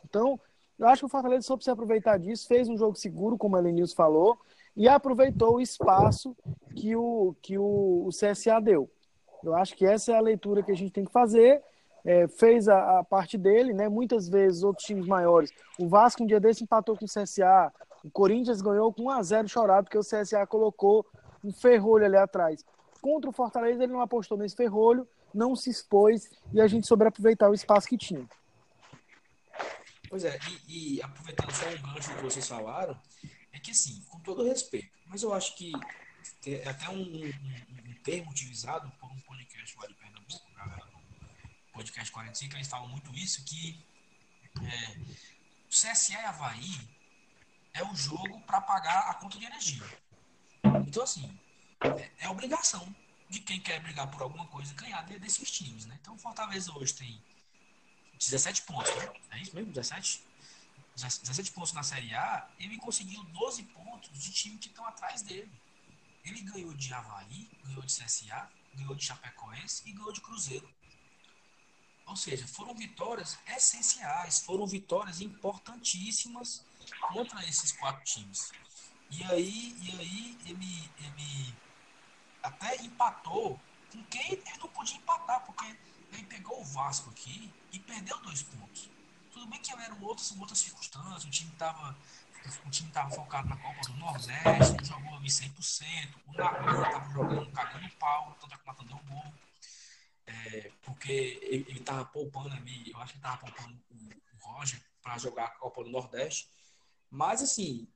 [0.08, 0.39] Então,
[0.78, 3.60] eu acho que o Fortaleza soube se aproveitar disso, fez um jogo seguro, como a
[3.60, 4.38] Lenils falou,
[4.76, 6.36] e aproveitou o espaço
[6.76, 8.88] que o, que o, o CSA deu.
[9.43, 11.62] Eu acho que essa é a leitura que a gente tem que fazer.
[12.06, 13.89] É, fez a, a, parte dele, né?
[13.89, 15.52] Muitas vezes outros times maiores.
[15.80, 17.73] O Vasco um dia desse empatou com o CSA.
[18.04, 21.06] O Corinthians ganhou com 1 a 0 chorado porque o CSA colocou
[21.43, 22.63] um ferrolho ali atrás.
[23.08, 27.06] Contra o Fortaleza ele não apostou nesse ferrolho, não se expôs e a gente soube
[27.06, 28.28] aproveitar o espaço que tinha.
[30.10, 33.00] Pois é, e, e, aproveitando só um gancho que vocês falaram,
[33.54, 35.72] é que assim, com todo respeito, mas eu acho que
[36.46, 42.12] é até um, um, um termo utilizado por um podcast lá de Pernambuco, do podcast
[42.12, 43.80] 45, eles falam muito isso, que
[44.62, 44.98] é,
[45.65, 46.78] o CSE Havaí
[47.74, 49.86] é o jogo para pagar a conta de energia.
[50.86, 51.39] Então, assim,
[52.20, 52.94] é, obrigação
[53.30, 55.98] de quem quer brigar por alguma coisa ganhar desses times, né?
[56.02, 57.22] Então, o Fortaleza hoje tem
[58.18, 59.13] 17 pontos, né?
[59.32, 59.72] É isso mesmo?
[59.72, 60.26] 17?
[60.96, 65.52] 17 pontos na Série A, ele conseguiu 12 pontos de time que estão atrás dele.
[66.26, 70.68] Ele ganhou de Havaí, ganhou de CSA, ganhou de Chapecoense e ganhou de Cruzeiro.
[72.08, 76.66] Ou seja, foram vitórias essenciais, foram vitórias importantíssimas
[77.12, 78.52] contra esses quatro times.
[79.12, 81.56] E aí, e aí ele, ele
[82.48, 83.60] até empatou
[83.92, 85.66] com quem ele não podia empatar, porque
[86.12, 88.90] ele pegou o Vasco aqui e perdeu dois pontos.
[89.32, 91.96] Tudo bem que eram outras, outras circunstâncias, o time estava
[92.66, 97.52] o time estava focado na Copa do Nordeste, jogou ali 100%, o Nagui estava jogando,
[97.52, 99.34] cagando pau, tanto é que o Natan.
[100.26, 105.18] É, porque ele estava poupando ali, eu acho que estava poupando o, o Roger para
[105.18, 106.50] jogar a Copa do Nordeste.
[107.10, 107.88] Mas, assim,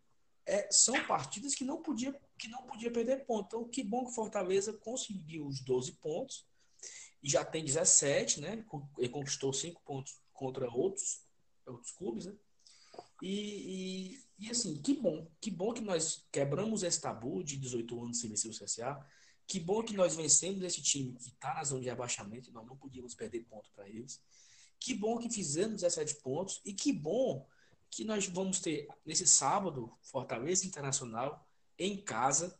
[0.45, 3.45] é, são partidas que não podia, que não podia perder ponto.
[3.45, 6.45] Então, que bom que Fortaleza conseguiu os 12 pontos
[7.23, 8.65] e já tem 17, né?
[8.97, 11.21] Ele conquistou 5 pontos contra outros,
[11.65, 12.33] outros clubes, né?
[13.21, 18.03] E, e, e, assim, que bom, que bom que nós quebramos esse tabu de 18
[18.03, 19.05] anos sem vencer o CSA.
[19.47, 22.75] Que bom que nós vencemos esse time que está na zona de abaixamento, nós não
[22.75, 24.19] podíamos perder ponto para eles.
[24.79, 27.45] Que bom que fizemos 17 pontos e que bom
[27.91, 31.45] que nós vamos ter nesse sábado Fortaleza Internacional
[31.77, 32.57] em casa,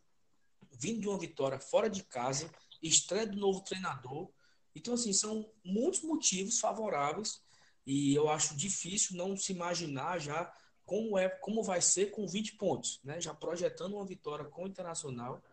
[0.72, 2.52] vindo de uma vitória fora de casa,
[2.84, 4.32] estreia do novo treinador
[4.76, 7.42] então, assim, são muitos motivos favoráveis
[7.86, 10.52] e eu acho difícil não se imaginar já
[10.86, 13.20] como, é, como vai ser com 20 pontos, né?
[13.20, 15.44] Já projetando uma vitória com o Internacional.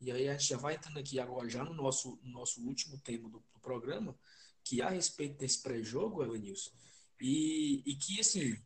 [0.00, 2.98] E aí a gente já vai entrando aqui agora, já no nosso, no nosso último
[2.98, 4.16] tema do, do programa,
[4.62, 6.70] que a respeito desse pré-jogo, Evanilson,
[7.20, 8.56] e, e que, assim,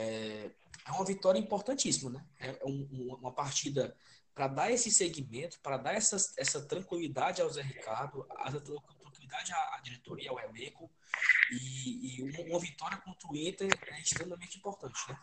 [0.00, 0.50] é,
[0.86, 2.24] é uma vitória importantíssima, né?
[2.38, 3.94] É um, uma partida
[4.34, 9.76] para dar esse segmento, para dar essa, essa tranquilidade ao Zé Ricardo, a tranquilidade à,
[9.76, 10.90] à diretoria, ao elenco,
[11.52, 15.18] e, e uma, vitória contra o Inter é extremamente importante, né?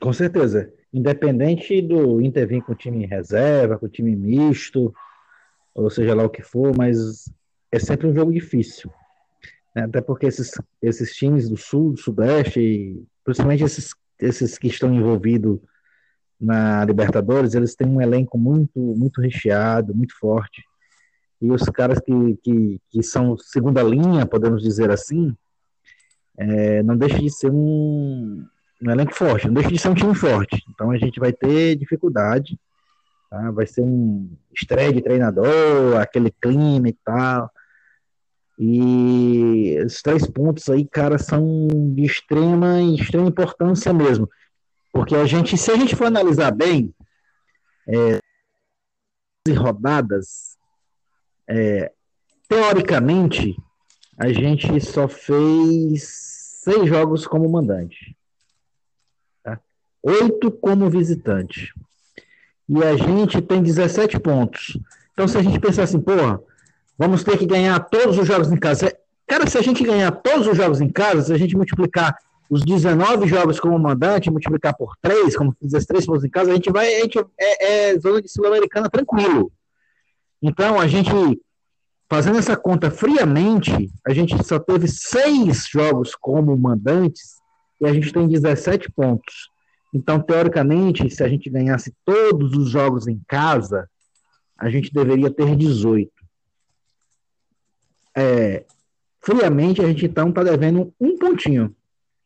[0.00, 0.72] Com certeza.
[0.92, 4.94] Independente do Inter vir com o time em reserva, com o time misto,
[5.74, 7.30] ou seja lá o que for, mas
[7.70, 8.90] é sempre um jogo difícil.
[9.74, 9.84] Né?
[9.84, 10.52] Até porque esses,
[10.82, 15.58] esses times do Sul, do Sudeste, principalmente esses, esses que estão envolvidos
[16.40, 20.62] na Libertadores, eles têm um elenco muito, muito recheado, muito forte.
[21.40, 25.34] E os caras que, que, que são segunda linha, podemos dizer assim,
[26.36, 28.46] é, não deixa de ser um,
[28.82, 30.62] um elenco forte, não deixa de ser um time forte.
[30.68, 32.58] Então a gente vai ter dificuldade,
[33.30, 33.50] tá?
[33.50, 37.50] vai ser um estreia de treinador, aquele clima e tal.
[38.62, 44.28] E esses três pontos aí, cara, são de extrema, extrema importância mesmo.
[44.92, 46.94] Porque a gente, se a gente for analisar bem,
[47.88, 48.18] é,
[49.54, 50.58] rodadas,
[51.48, 51.90] é,
[52.46, 53.56] teoricamente,
[54.18, 56.02] a gente só fez
[56.62, 58.14] seis jogos como mandante.
[59.42, 59.58] Tá?
[60.02, 61.72] Oito como visitante.
[62.68, 64.78] E a gente tem 17 pontos.
[65.14, 66.42] Então, se a gente pensar assim, porra,
[67.00, 68.94] vamos ter que ganhar todos os jogos em casa.
[69.26, 72.14] Cara, se a gente ganhar todos os jogos em casa, se a gente multiplicar
[72.50, 76.54] os 19 jogos como mandante, multiplicar por 3, como fizer 3 pontos em casa, a
[76.54, 79.50] gente vai, a gente é, é zona de Sul-Americana tranquilo.
[80.42, 81.10] Então, a gente,
[82.06, 87.36] fazendo essa conta friamente, a gente só teve 6 jogos como mandantes
[87.80, 89.48] e a gente tem 17 pontos.
[89.94, 93.88] Então, teoricamente, se a gente ganhasse todos os jogos em casa,
[94.58, 96.19] a gente deveria ter 18
[98.16, 98.64] é,
[99.20, 101.74] friamente, a gente então está devendo um pontinho.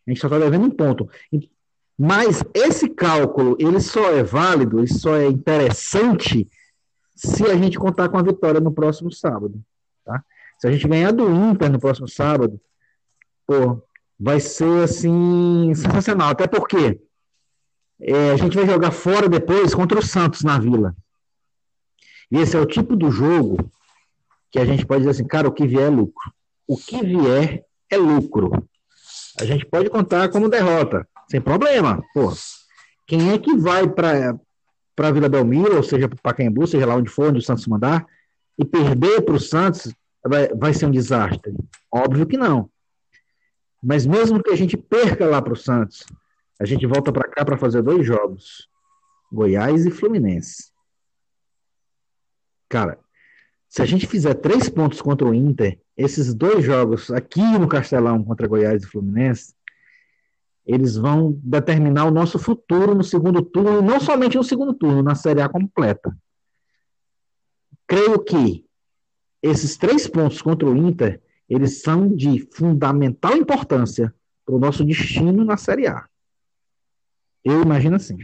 [0.06, 1.08] A gente só está devendo um ponto.
[1.98, 6.48] Mas esse cálculo, ele só é válido, ele só é interessante
[7.14, 9.62] se a gente contar com a vitória no próximo sábado.
[10.04, 10.22] Tá?
[10.58, 12.60] Se a gente ganhar do Inter no próximo sábado,
[13.46, 13.82] pô,
[14.18, 16.30] vai ser assim sensacional.
[16.30, 17.00] Até porque
[18.00, 20.94] é, a gente vai jogar fora depois contra o Santos na Vila.
[22.30, 23.70] E esse é o tipo do jogo
[24.54, 26.32] que a gente pode dizer assim, cara, o que vier é lucro.
[26.64, 28.52] O que vier é lucro.
[29.40, 32.00] A gente pode contar como derrota, sem problema.
[32.14, 32.32] Pô,
[33.04, 34.38] quem é que vai para
[34.94, 38.06] para Vila Belmiro, ou seja, para Pacaembu, seja lá onde for, onde o Santos mandar,
[38.56, 39.92] e perder para o Santos
[40.24, 41.52] vai, vai ser um desastre?
[41.90, 42.70] Óbvio que não.
[43.82, 46.06] Mas mesmo que a gente perca lá para o Santos,
[46.60, 48.68] a gente volta para cá para fazer dois jogos:
[49.32, 50.72] Goiás e Fluminense.
[52.68, 53.03] Cara,
[53.74, 58.22] se a gente fizer três pontos contra o Inter, esses dois jogos aqui no Castelão
[58.22, 59.52] contra Goiás e Fluminense,
[60.64, 65.16] eles vão determinar o nosso futuro no segundo turno, não somente no segundo turno, na
[65.16, 66.16] Série A completa.
[67.84, 68.64] Creio que
[69.42, 74.14] esses três pontos contra o Inter, eles são de fundamental importância
[74.46, 76.08] para o nosso destino na Série A.
[77.42, 78.18] Eu imagino assim.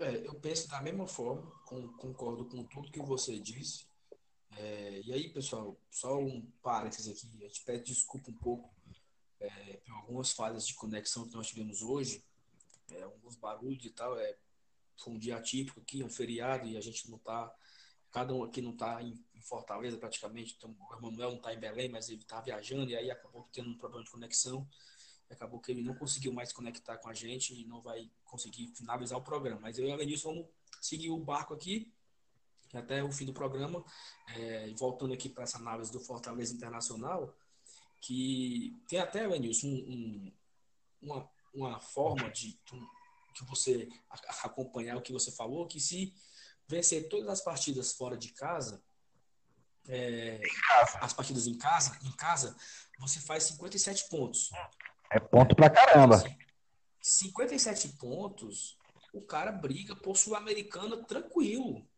[0.00, 1.53] É, eu penso da mesma forma
[1.98, 3.86] concordo com tudo que você disse.
[4.56, 7.44] É, e aí, pessoal, só um parênteses aqui.
[7.44, 8.74] A gente pede desculpa um pouco
[9.40, 12.24] é, por algumas falhas de conexão que nós tivemos hoje.
[12.92, 14.18] É, alguns barulhos e tal.
[14.18, 14.36] É,
[14.96, 17.52] foi um dia atípico aqui, um feriado, e a gente não está.
[18.10, 20.54] Cada um aqui não está em, em, Fortaleza praticamente.
[20.56, 23.70] Então, o Emanuel não está em Belém, mas ele está viajando, e aí acabou tendo
[23.70, 24.66] um problema de conexão
[25.34, 29.18] acabou que ele não conseguiu mais conectar com a gente e não vai conseguir finalizar
[29.18, 29.60] o programa.
[29.60, 30.48] Mas eu e a Lenilson vamos
[30.84, 31.90] seguir o barco aqui
[32.74, 33.84] até o fim do programa,
[34.34, 37.32] é, voltando aqui para essa análise do Fortaleza Internacional,
[38.00, 40.32] que tem até, Lenilson, um, um,
[41.00, 42.58] uma, uma forma de,
[43.34, 43.88] de você
[44.42, 46.12] acompanhar o que você falou, que se
[46.66, 48.82] vencer todas as partidas fora de casa,
[49.88, 50.40] é,
[51.00, 52.56] as partidas em casa, em casa,
[52.98, 54.50] você faz 57 pontos.
[55.10, 56.22] É ponto pra caramba.
[57.00, 58.76] 57 pontos
[59.14, 61.88] o cara briga por Sul-Americana tranquilo.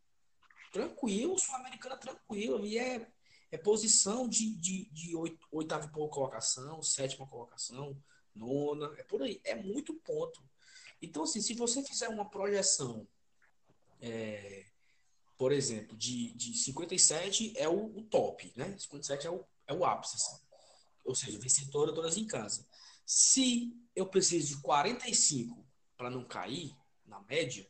[0.70, 2.66] Tranquilo, Sul-Americana tranquilo.
[2.66, 3.10] E é,
[3.50, 5.12] é posição de, de, de
[5.50, 7.96] oitava colocação, sétima colocação,
[8.34, 9.40] nona, é por aí.
[9.44, 10.44] É muito ponto.
[11.00, 13.08] Então, assim, se você fizer uma projeção,
[14.00, 14.66] é,
[15.38, 18.76] por exemplo, de, de 57 é o, o top, né?
[18.78, 20.38] 57 é o, é o ápice, assim.
[21.02, 22.66] ou seja, vencer todas, todas em casa.
[23.06, 26.76] Se eu preciso de 45 para não cair,
[27.06, 27.68] na média,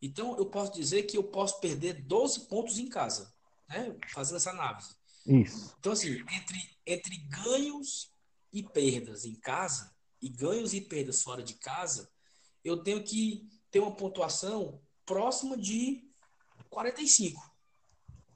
[0.00, 3.32] então eu posso dizer que eu posso perder 12 pontos em casa,
[3.68, 3.96] né?
[4.08, 4.94] Fazendo essa análise.
[5.26, 5.74] Isso.
[5.78, 8.12] Então, assim, entre, entre ganhos
[8.52, 12.10] e perdas em casa e ganhos e perdas fora de casa,
[12.64, 16.08] eu tenho que ter uma pontuação próxima de
[16.70, 17.40] 45,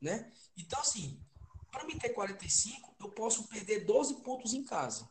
[0.01, 0.32] né?
[0.57, 1.20] Então, assim,
[1.70, 5.09] para mim ter 45, eu posso perder 12 pontos em casa.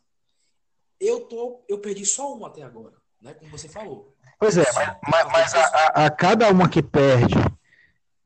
[1.00, 3.34] Eu tô, eu perdi só um até agora, né?
[3.34, 4.11] Como você falou.
[4.42, 4.64] Pois é,
[5.08, 7.36] mas, mas, a, a, cada uma que perde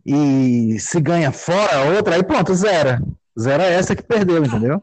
[0.03, 3.03] e se ganha fora a outra, aí pronto, zera.
[3.39, 4.83] Zera é essa que perdeu, entendeu?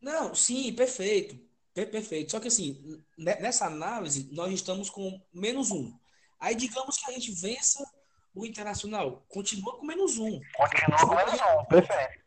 [0.00, 1.36] Não, sim, perfeito.
[1.74, 2.30] Perfeito.
[2.30, 5.92] Só que assim, nessa análise, nós estamos com menos um.
[6.38, 7.84] Aí digamos que a gente vença
[8.32, 9.24] o Internacional.
[9.28, 10.40] Continua com menos um.
[10.54, 12.22] Continua com menos um, perfeito.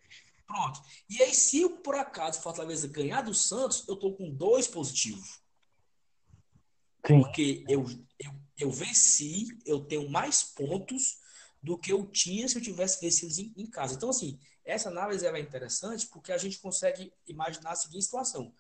[0.46, 0.82] Pronto.
[1.10, 5.45] E aí, se por acaso Fortaleza ganhar do Santos, eu tô com dois positivos.
[7.06, 7.22] Sim.
[7.22, 7.86] Porque eu,
[8.20, 11.20] eu, eu venci, eu tenho mais pontos
[11.62, 13.95] do que eu tinha se eu tivesse vencido em, em casa.
[13.95, 18.53] Então, assim, essa análise é interessante porque a gente consegue imaginar a seguinte situação.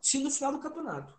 [0.00, 1.18] Se no final do campeonato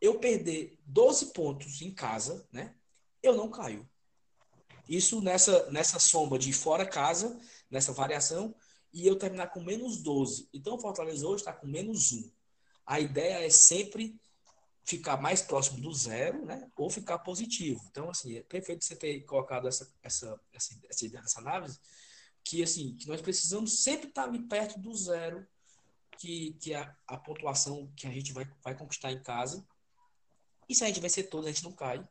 [0.00, 2.74] eu perder 12 pontos em casa, né,
[3.22, 3.88] eu não caio.
[4.88, 7.38] Isso nessa, nessa soma de fora casa,
[7.70, 8.54] nessa variação,
[8.92, 10.48] e eu terminar com menos 12.
[10.52, 12.30] Então o Fortaleza hoje está com menos 1.
[12.86, 14.18] A ideia é sempre
[14.88, 16.66] ficar mais próximo do zero, né?
[16.74, 17.84] Ou ficar positivo.
[17.90, 21.78] Então, assim, é perfeito você ter colocado essa, essa, essa, essa análise,
[22.42, 25.46] que, assim, que nós precisamos sempre estar ali perto do zero,
[26.18, 29.62] que, que é a pontuação que a gente vai, vai conquistar em casa.
[30.66, 32.02] E se a gente vencer todos, a gente não cai.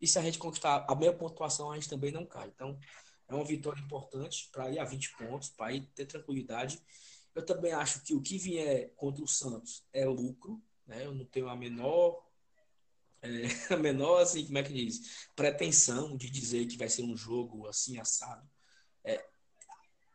[0.00, 2.48] E se a gente conquistar a meia pontuação, a gente também não cai.
[2.48, 2.78] Então,
[3.28, 6.80] é uma vitória importante para ir a 20 pontos, para ir ter tranquilidade.
[7.34, 11.04] Eu também acho que o que vier contra o Santos é lucro, né?
[11.04, 12.24] Eu não tenho a menor,
[13.22, 13.28] é,
[13.74, 15.28] a menor, assim, como é que diz?
[15.34, 18.48] Pretensão de dizer que vai ser um jogo assim, assado.
[19.04, 19.24] É,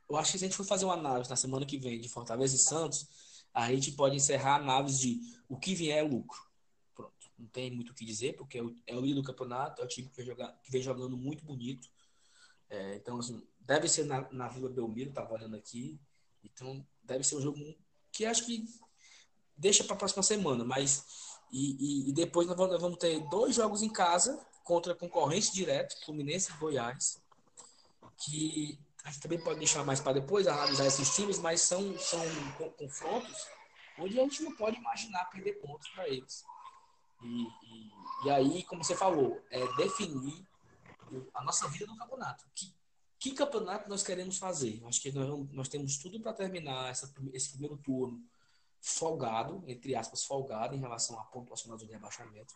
[0.09, 2.09] eu acho que se a gente for fazer uma análise na semana que vem de
[2.09, 3.07] Fortaleza e Santos,
[3.53, 6.39] a gente pode encerrar a análise de o que vier é lucro.
[6.95, 7.31] Pronto.
[7.37, 9.85] Não tem muito o que dizer, porque é o, é o líder do campeonato, é
[9.85, 11.89] o time que vem, jogar, que vem jogando muito bonito.
[12.69, 15.99] É, então, assim, deve ser na, na Vila Belmiro, tá olhando aqui.
[16.43, 17.59] Então, deve ser um jogo
[18.11, 18.65] que acho que
[19.61, 21.05] deixa para a próxima semana, mas
[21.51, 25.51] e, e, e depois nós vamos, nós vamos, ter dois jogos em casa contra concorrentes
[25.51, 27.21] diretos, Fluminense e Goiás,
[28.17, 32.19] que a gente também pode deixar mais para depois analisar esses times, mas são, são
[32.77, 33.47] confrontos
[33.99, 36.43] onde a gente não pode imaginar perder pontos para eles.
[37.21, 37.91] E, e,
[38.25, 40.43] e, aí, como você falou, é definir
[41.35, 42.45] a nossa vida no campeonato.
[42.55, 42.73] Que,
[43.19, 44.81] que campeonato nós queremos fazer?
[44.87, 48.23] Acho que nós, nós temos tudo para terminar essa, esse primeiro turno
[48.81, 52.53] folgado, entre aspas, folgado em relação à pontuação de rebaixamento.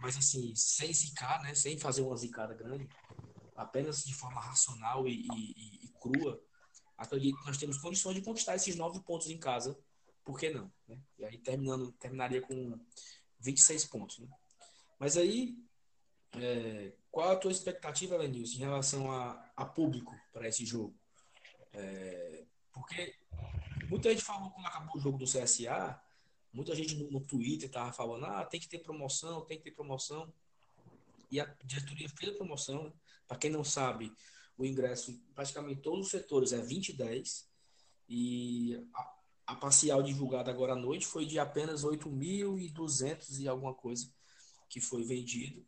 [0.00, 1.54] Mas assim, sem zicar, né?
[1.54, 2.88] Sem fazer uma zicada grande,
[3.56, 6.40] apenas de forma racional e, e, e crua,
[6.96, 9.76] acredito que nós temos condições de conquistar esses nove pontos em casa.
[10.24, 10.70] Por que não?
[10.86, 11.00] Né?
[11.18, 12.78] E aí terminando, terminaria com
[13.40, 14.20] 26 pontos.
[14.20, 14.28] Né?
[14.98, 15.58] Mas aí,
[16.34, 20.94] é, qual a tua expectativa, Lenilson, em relação a, a público para esse jogo?
[21.72, 23.16] É, porque
[23.88, 25.98] Muita gente falou quando acabou o jogo do CSA,
[26.52, 29.70] muita gente no, no Twitter tava falando, ah, tem que ter promoção, tem que ter
[29.70, 30.32] promoção.
[31.30, 32.84] E a diretoria fez a promoção.
[32.84, 32.92] Né?
[33.26, 34.12] Para quem não sabe,
[34.56, 37.48] o ingresso praticamente todos os setores é 20 e 10.
[38.10, 39.14] E a,
[39.48, 44.10] a parcial divulgada agora à noite foi de apenas 8.200 e alguma coisa
[44.68, 45.66] que foi vendido.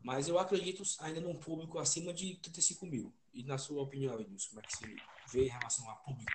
[0.00, 3.14] Mas eu acredito ainda num público acima de 35 mil.
[3.32, 4.96] E na sua opinião, Edilson, como é que você
[5.30, 6.32] vê em relação ao público?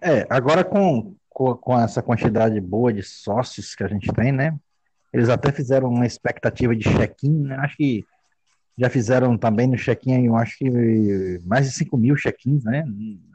[0.00, 4.56] É, agora com, com, com, essa quantidade boa de sócios que a gente tem, né?
[5.12, 7.56] Eles até fizeram uma expectativa de check-in, né?
[7.56, 8.04] Acho que
[8.78, 12.84] já fizeram também no check-in, eu acho que mais de 5 mil check-ins, né?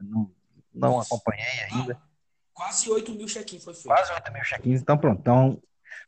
[0.01, 0.29] Não,
[0.73, 1.99] não acompanhei ainda.
[2.53, 3.87] quase 8 mil check-ins foi feito.
[3.87, 5.19] Quase 8 mil check-ins, então pronto.
[5.19, 5.61] Então,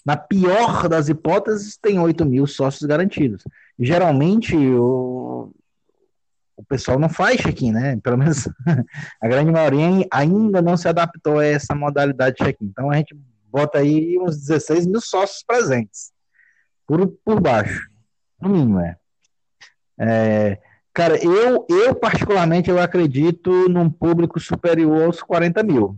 [0.06, 3.43] na pior das hipóteses, tem 8 mil sócios garantidos.
[3.80, 5.51] Geralmente, o,
[6.56, 7.99] o pessoal não faz check-in, né?
[8.04, 8.47] Pelo menos
[9.22, 12.66] a grande maioria ainda não se adaptou a essa modalidade de check-in.
[12.66, 13.16] Então a gente
[13.49, 16.12] bota aí uns 16 mil sócios presentes,
[16.88, 17.88] por, por baixo,
[18.41, 18.97] no mínimo, é.
[19.99, 25.97] é cara, eu, eu particularmente eu acredito num público superior aos 40 mil,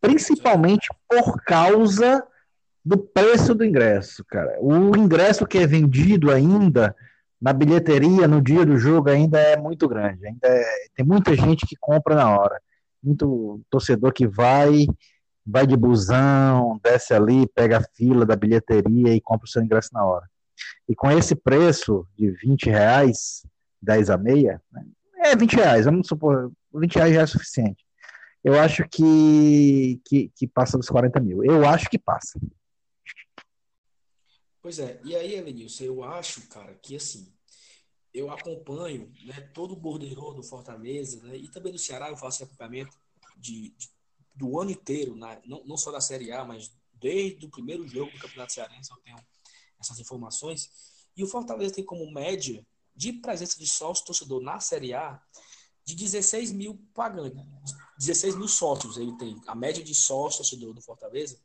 [0.00, 2.24] principalmente por causa
[2.84, 4.58] do preço do ingresso, cara.
[4.60, 6.96] O ingresso que é vendido ainda
[7.42, 10.24] na bilheteria no dia do jogo ainda é muito grande.
[10.24, 10.64] Ainda é,
[10.94, 12.62] tem muita gente que compra na hora.
[13.02, 14.86] Muito torcedor que vai
[15.44, 19.90] vai de busão, desce ali, pega a fila da bilheteria e compra o seu ingresso
[19.92, 20.24] na hora.
[20.88, 23.44] E com esse preço de 20 reais,
[23.82, 24.84] 10 a meia, né?
[25.16, 27.84] é 20 reais, vamos supor, 20 reais já é suficiente.
[28.44, 31.44] Eu acho que, que, que passa dos 40 mil.
[31.44, 32.38] Eu acho que passa.
[34.62, 37.34] Pois é, e aí, Elenilson, eu acho, cara, que assim,
[38.14, 42.44] eu acompanho né, todo o bordeiro do Fortaleza, né, e também do Ceará, eu faço
[42.44, 42.96] acompanhamento
[43.36, 43.90] de, de,
[44.36, 48.18] do ano inteiro, não, não só da Série A, mas desde o primeiro jogo do
[48.18, 49.16] Campeonato Cearense, eu tenho
[49.80, 50.70] essas informações.
[51.16, 55.20] E o Fortaleza tem como média de presença de sócio torcedor na Série A
[55.84, 57.42] de 16 mil pagantes,
[57.98, 59.40] 16 mil sócios ele tem.
[59.48, 61.40] A média de sócio torcedor do Fortaleza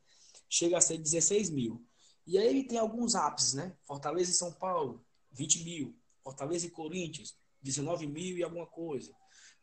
[0.47, 1.83] chega a ser 16 mil.
[2.27, 3.73] E aí ele tem alguns ápices, né?
[3.85, 5.01] Fortaleza e São Paulo,
[5.31, 5.97] 20 mil.
[6.21, 9.13] Fortaleza e Corinthians, 19 mil e alguma coisa.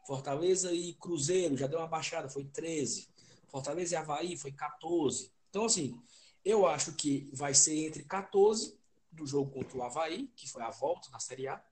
[0.07, 3.07] Fortaleza e Cruzeiro, já deu uma baixada, foi 13.
[3.49, 5.31] Fortaleza e Havaí foi 14.
[5.51, 6.01] Então, assim,
[6.43, 8.79] eu acho que vai ser entre 14
[9.13, 11.63] do jogo contra o Havaí, que foi a volta na Série A,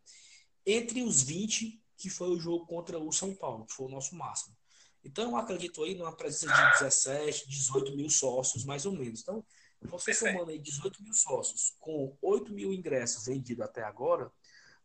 [0.66, 4.14] entre os 20, que foi o jogo contra o São Paulo, que foi o nosso
[4.14, 4.54] máximo.
[5.02, 9.22] Então, eu acredito aí numa presença de 17, 18 mil sócios, mais ou menos.
[9.22, 9.44] Então,
[9.84, 14.32] você somando aí 18 mil sócios com 8 mil ingressos vendidos até agora,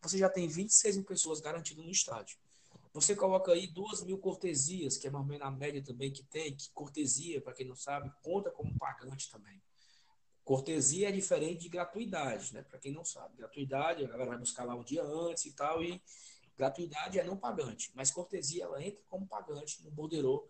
[0.02, 2.38] você já tem 26 mil pessoas garantidas no estádio.
[2.94, 6.24] Você coloca aí duas mil cortesias, que é mais ou menos a média também que
[6.24, 9.62] tem, que cortesia, para quem não sabe, conta como pagante também.
[10.44, 12.64] Cortesia é diferente de gratuidade, né?
[12.64, 13.38] Para quem não sabe.
[13.38, 16.02] Gratuidade, a galera vai buscar lá um dia antes e tal, e
[16.56, 17.92] gratuidade é não pagante.
[17.94, 20.48] Mas cortesia, ela entra como pagante no borderô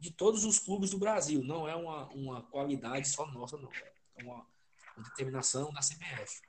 [0.00, 1.44] de todos os clubes do Brasil.
[1.44, 3.70] Não é uma, uma qualidade só nossa, não.
[4.16, 4.46] É uma,
[4.96, 6.40] uma determinação da CBF.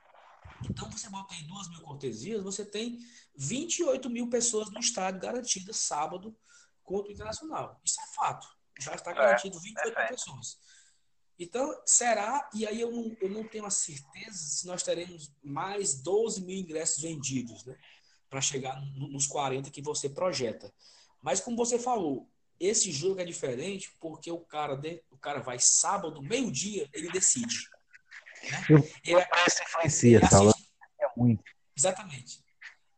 [0.64, 2.98] Então, você bota aí duas mil cortesias, você tem
[3.36, 6.36] 28 mil pessoas no estádio garantidas sábado
[6.82, 7.80] contra o Internacional.
[7.84, 8.46] Isso é fato.
[8.80, 10.58] Já está garantido 28 mil pessoas.
[11.38, 16.00] Então, será, e aí eu não, eu não tenho a certeza se nós teremos mais
[16.00, 17.76] 12 mil ingressos vendidos, né?
[18.30, 20.72] Para chegar nos 40 que você projeta.
[21.20, 22.30] Mas como você falou,
[22.66, 27.68] esse jogo é diferente porque o cara, de, o cara vai sábado, meio-dia, ele decide.
[28.50, 28.82] Né?
[29.04, 31.42] Ele, influencia, ele assiste, é muito.
[31.76, 32.42] Exatamente.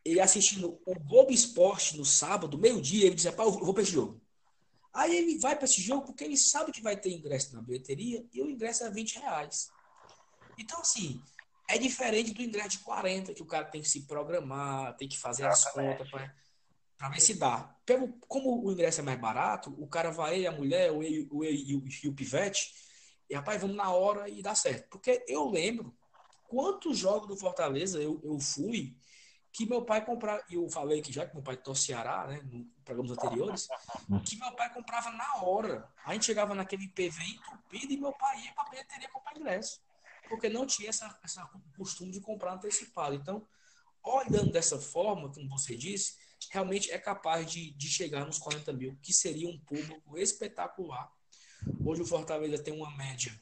[0.04, 4.20] Ele assistindo o Globo Esporte no sábado, meio-dia, ele diz, eu vou para esse jogo.
[4.92, 8.24] Aí ele vai para esse jogo porque ele sabe que vai ter ingresso na bilheteria
[8.32, 9.70] e o ingresso é 20 reais.
[10.58, 11.22] Então, assim,
[11.68, 15.18] é diferente do ingresso de 40, que o cara tem que se programar, tem que
[15.18, 16.02] fazer Exatamente.
[16.02, 16.32] as contas
[16.96, 17.73] para ver se dá.
[17.84, 21.44] Pelo, como o ingresso é mais barato, o cara vai, a mulher, o, o, o,
[21.44, 22.72] e, o, e o pivete,
[23.28, 24.88] e rapaz, vamos na hora e dá certo.
[24.88, 25.94] Porque eu lembro
[26.48, 28.96] quantos jogos do Fortaleza eu, eu fui
[29.52, 32.40] que meu pai comprava, e eu falei que já que meu pai torce Ceará, né,
[32.42, 33.68] no programas anteriores,
[34.26, 35.88] que meu pai comprava na hora.
[36.04, 39.80] A gente chegava naquele PV entupido e meu pai ia para a bilheteria comprar ingresso,
[40.28, 43.14] porque não tinha essa, essa costume de comprar antecipado.
[43.14, 43.46] Então,
[44.02, 46.16] olhando dessa forma, como você disse,
[46.50, 51.12] realmente é capaz de, de chegar nos 40 mil, que seria um público espetacular.
[51.84, 53.32] Hoje o Fortaleza tem uma média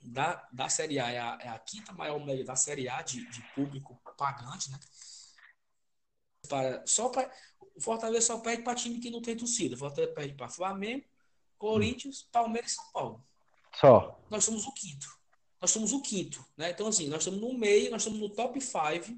[0.00, 3.28] da, da Série A, é a, é a quinta maior média da Série A de,
[3.30, 4.78] de público pagante, né?
[6.48, 7.30] para só para
[7.76, 9.76] o Fortaleza só perde para time que não tem torcida.
[9.76, 11.04] O Fortaleza perde para Flamengo,
[11.56, 13.24] Corinthians, Palmeiras e São Paulo.
[13.74, 14.20] Só.
[14.28, 15.06] Nós somos o quinto.
[15.60, 16.70] Nós somos o quinto, né?
[16.70, 19.16] Então assim, nós estamos no meio, nós estamos no top 5,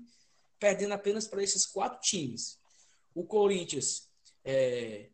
[0.59, 2.60] perdendo apenas para esses quatro times.
[3.21, 4.09] O Corinthians
[4.45, 5.11] é,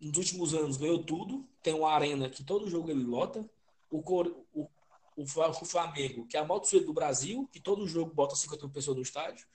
[0.00, 3.48] nos últimos anos ganhou tudo, tem uma arena que todo jogo ele lota.
[3.90, 4.68] O, Cor, o,
[5.16, 8.96] o, Flamengo, que é a maior torcida do Brasil, que todo jogo bota 50 pessoas
[8.96, 9.46] no estádio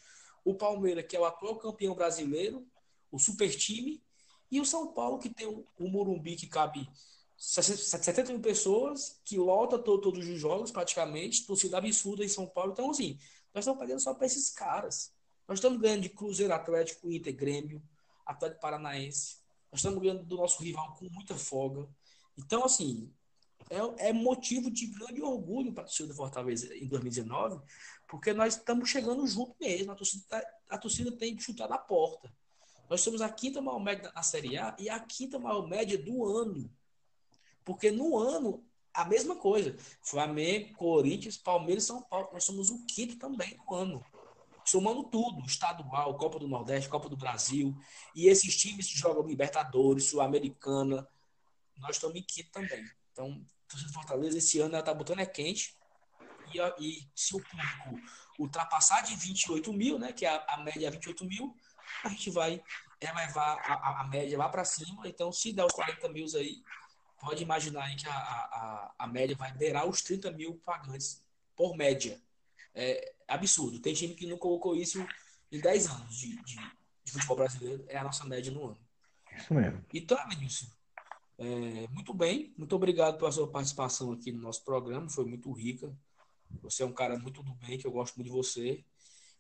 [0.46, 2.66] o Palmeiras, que é o atual campeão brasileiro,
[3.12, 4.02] o super time,
[4.50, 6.90] e o São Paulo, que tem o, o Morumbi, que cabe
[7.38, 12.72] 70 mil pessoas, que lota todo, todos os jogos, praticamente, torcida absurda em São Paulo.
[12.72, 13.20] Então, assim,
[13.54, 15.14] nós estamos perdendo só para esses caras.
[15.50, 17.82] Nós estamos ganhando de Cruzeiro, Atlético, Inter, Grêmio,
[18.24, 19.38] Atlético Paranaense.
[19.72, 21.90] Nós estamos ganhando do nosso rival com muita folga.
[22.38, 23.12] Então, assim,
[23.68, 27.60] é, é motivo de grande orgulho para a torcida do Fortaleza em 2019,
[28.08, 29.92] porque nós estamos chegando junto mesmo.
[29.92, 32.32] A torcida, tá, a torcida tem que chutar na porta.
[32.88, 36.28] Nós somos a quinta maior média na Série A e a quinta maior média do
[36.28, 36.70] ano.
[37.66, 39.76] Porque no ano, a mesma coisa.
[40.04, 42.30] Flamengo, Corinthians, Palmeiras e São Paulo.
[42.34, 44.06] Nós somos o quinto também no ano.
[44.70, 47.76] Somando tudo, estadual, Copa do Nordeste, Copa do Brasil.
[48.14, 51.08] E esses times que jogam Libertadores, Sul-Americana,
[51.76, 52.86] nós estamos em quinto também.
[53.12, 55.76] Então, torcida Fortaleza esse ano ela tá botando é quente.
[56.54, 58.00] E, e se o público
[58.38, 61.58] ultrapassar de 28 mil, né, que é a, a média é 28 mil,
[62.04, 62.62] a gente vai
[63.02, 65.08] elevar a, a média lá para cima.
[65.08, 66.62] Então, se der os 40 mil aí,
[67.20, 71.24] pode imaginar aí que a, a, a média vai beirar os 30 mil pagantes
[71.56, 72.22] por média.
[72.80, 73.80] É absurdo.
[73.80, 75.06] Tem time que não colocou isso
[75.52, 76.58] em 10 anos de, de,
[77.04, 77.84] de futebol brasileiro.
[77.88, 78.80] É a nossa média no ano.
[79.36, 79.84] Isso mesmo.
[79.94, 80.72] Então, Vinícius,
[81.38, 82.54] é, muito bem.
[82.58, 85.10] Muito obrigado pela sua participação aqui no nosso programa.
[85.10, 85.94] Foi muito rica.
[86.62, 88.84] Você é um cara muito do bem, que eu gosto muito de você.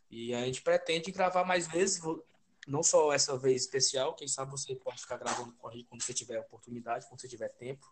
[0.09, 2.01] E a gente pretende gravar mais vezes,
[2.67, 6.01] não só essa vez especial, quem sabe você pode ficar gravando com a gente quando
[6.01, 7.85] você tiver oportunidade, quando você tiver tempo.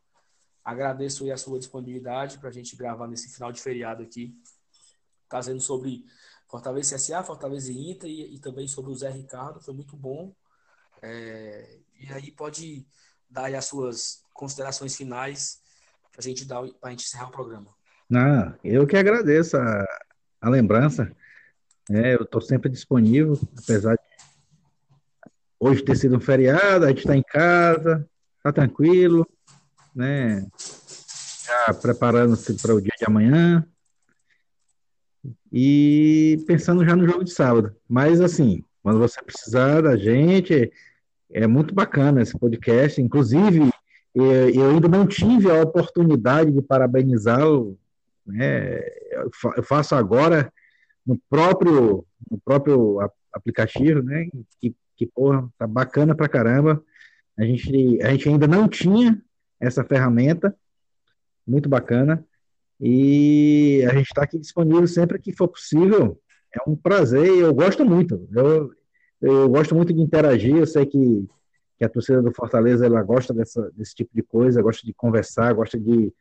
[0.63, 4.35] Agradeço a sua disponibilidade para a gente gravar nesse final de feriado aqui,
[5.29, 6.05] trazendo sobre
[6.47, 10.33] Fortaleza CSA, Fortaleza e Inter e, e, também sobre o Zé Ricardo, foi muito bom.
[11.01, 12.87] É, e aí pode
[13.29, 15.59] dar aí as suas considerações finais
[16.11, 17.75] para a gente dar para gente encerrar o programa.
[18.09, 19.85] Não, eu que agradeço a,
[20.41, 21.11] a lembrança.
[21.89, 24.01] É, eu estou sempre disponível, apesar de
[25.59, 28.07] hoje ter sido um feriado, a gente está em casa,
[28.37, 29.27] está tranquilo,
[29.93, 30.47] né?
[31.45, 33.67] Já preparando-se para o dia de amanhã
[35.59, 37.75] e pensando já no jogo de sábado.
[37.89, 40.71] Mas assim, quando você precisar da gente,
[41.31, 43.01] é muito bacana esse podcast.
[43.01, 43.67] Inclusive,
[44.13, 47.75] eu ainda não tive a oportunidade de parabenizá-lo.
[48.23, 48.81] Né?
[49.55, 50.53] Eu faço agora
[51.03, 52.99] no próprio, no próprio
[53.33, 54.29] aplicativo, né?
[54.61, 56.83] Que, que porra, tá bacana pra caramba.
[57.35, 59.19] A gente, a gente ainda não tinha
[59.59, 60.55] essa ferramenta,
[61.47, 62.23] muito bacana.
[62.79, 66.19] E a gente está aqui disponível sempre que for possível.
[66.53, 68.27] É um prazer e eu gosto muito.
[68.33, 68.71] Eu,
[69.21, 70.55] eu gosto muito de interagir.
[70.55, 71.27] Eu sei que,
[71.77, 75.53] que a torcida do Fortaleza ela gosta dessa, desse tipo de coisa, gosta de conversar,
[75.53, 76.13] gosta de,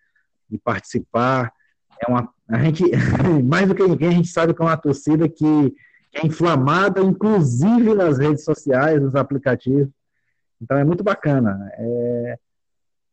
[0.48, 1.52] de participar.
[2.00, 2.84] É uma, a gente,
[3.44, 5.70] mais do que ninguém, a gente sabe que é uma torcida que,
[6.10, 9.88] que é inflamada, inclusive nas redes sociais, nos aplicativos.
[10.60, 11.70] Então é muito bacana.
[11.74, 12.38] É,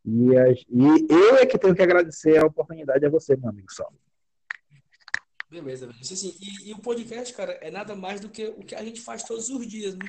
[0.06, 0.34] e,
[0.70, 3.88] e eu é que tenho que agradecer a oportunidade a você, meu amigo Só.
[5.49, 8.84] Beleza, assim, e, e, o podcast, cara, é nada mais do que o que a
[8.84, 10.06] gente faz todos os dias, né?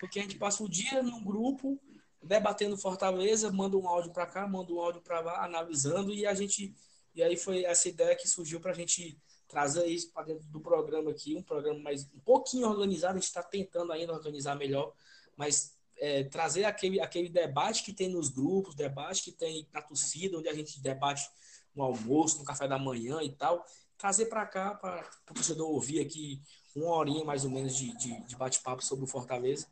[0.00, 1.78] Porque a gente passa o dia num grupo,
[2.22, 6.32] debatendo Fortaleza, manda um áudio para cá, manda um áudio para lá, analisando, e a
[6.32, 6.74] gente.
[7.14, 10.60] E aí foi essa ideia que surgiu para a gente trazer isso para dentro do
[10.60, 14.94] programa aqui, um programa mais um pouquinho organizado, a gente está tentando ainda organizar melhor,
[15.36, 20.38] mas é, trazer aquele, aquele debate que tem nos grupos, debate que tem na torcida,
[20.38, 21.28] onde a gente debate
[21.74, 23.64] no almoço, no café da manhã e tal,
[23.96, 26.40] trazer para cá, para o torcedor ouvir aqui
[26.74, 29.66] uma horinha mais ou menos de, de, de bate-papo sobre o Fortaleza.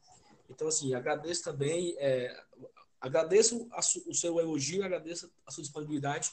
[0.48, 2.36] Então, assim, agradeço também, é,
[3.00, 3.68] agradeço
[4.06, 6.30] o seu elogio, agradeço a sua disponibilidade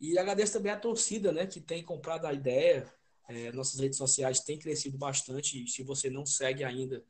[0.00, 2.92] e agradeço também a torcida, né, que tem comprado a ideia.
[3.28, 5.66] É, nossas redes sociais têm crescido bastante.
[5.66, 7.02] Se você não segue ainda,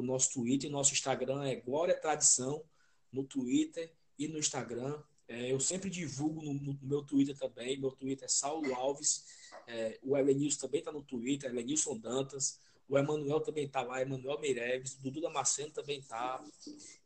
[0.00, 2.64] o nosso Twitter, nosso Instagram é Glória Tradição,
[3.12, 5.02] no Twitter e no Instagram.
[5.28, 7.78] É, eu sempre divulgo no, no, meu Twitter também.
[7.78, 9.24] Meu Twitter é Saulo Alves.
[9.66, 12.58] É, o Elenilson também está no Twitter, Elenilson Dantas.
[12.88, 14.94] O Emanuel também está lá, Emanuel Meireves.
[14.94, 16.42] O Dudu Damasceno também está.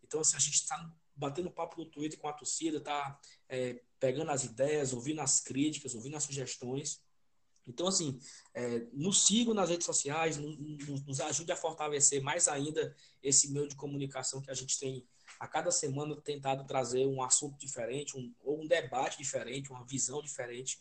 [0.03, 4.31] Então, assim, a gente está batendo papo no Twitter com a torcida, está é, pegando
[4.31, 7.03] as ideias, ouvindo as críticas, ouvindo as sugestões.
[7.67, 8.19] Então, assim,
[8.53, 13.69] é, nos sigam nas redes sociais, nos, nos ajude a fortalecer mais ainda esse meio
[13.69, 15.07] de comunicação que a gente tem
[15.41, 20.23] a cada semana tentado trazer um assunto diferente, um, ou um debate diferente, uma visão
[20.23, 20.79] diferente.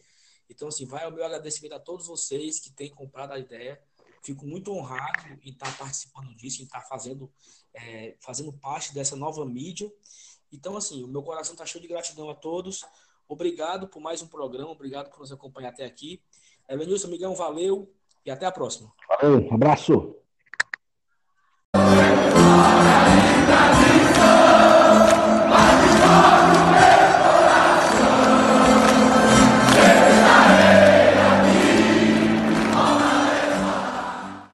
[0.49, 3.81] Então, assim, vai o meu agradecimento a todos vocês que têm comprado a ideia.
[4.21, 7.31] Fico muito honrado em estar participando disso, em estar fazendo,
[7.73, 9.91] é, fazendo parte dessa nova mídia.
[10.51, 12.85] Então, assim, o meu coração está cheio de gratidão a todos.
[13.27, 16.21] Obrigado por mais um programa, obrigado por nos acompanhar até aqui.
[16.69, 17.91] Evanilson, amigão, valeu
[18.25, 18.91] e até a próxima.
[19.07, 20.15] Valeu, um abraço.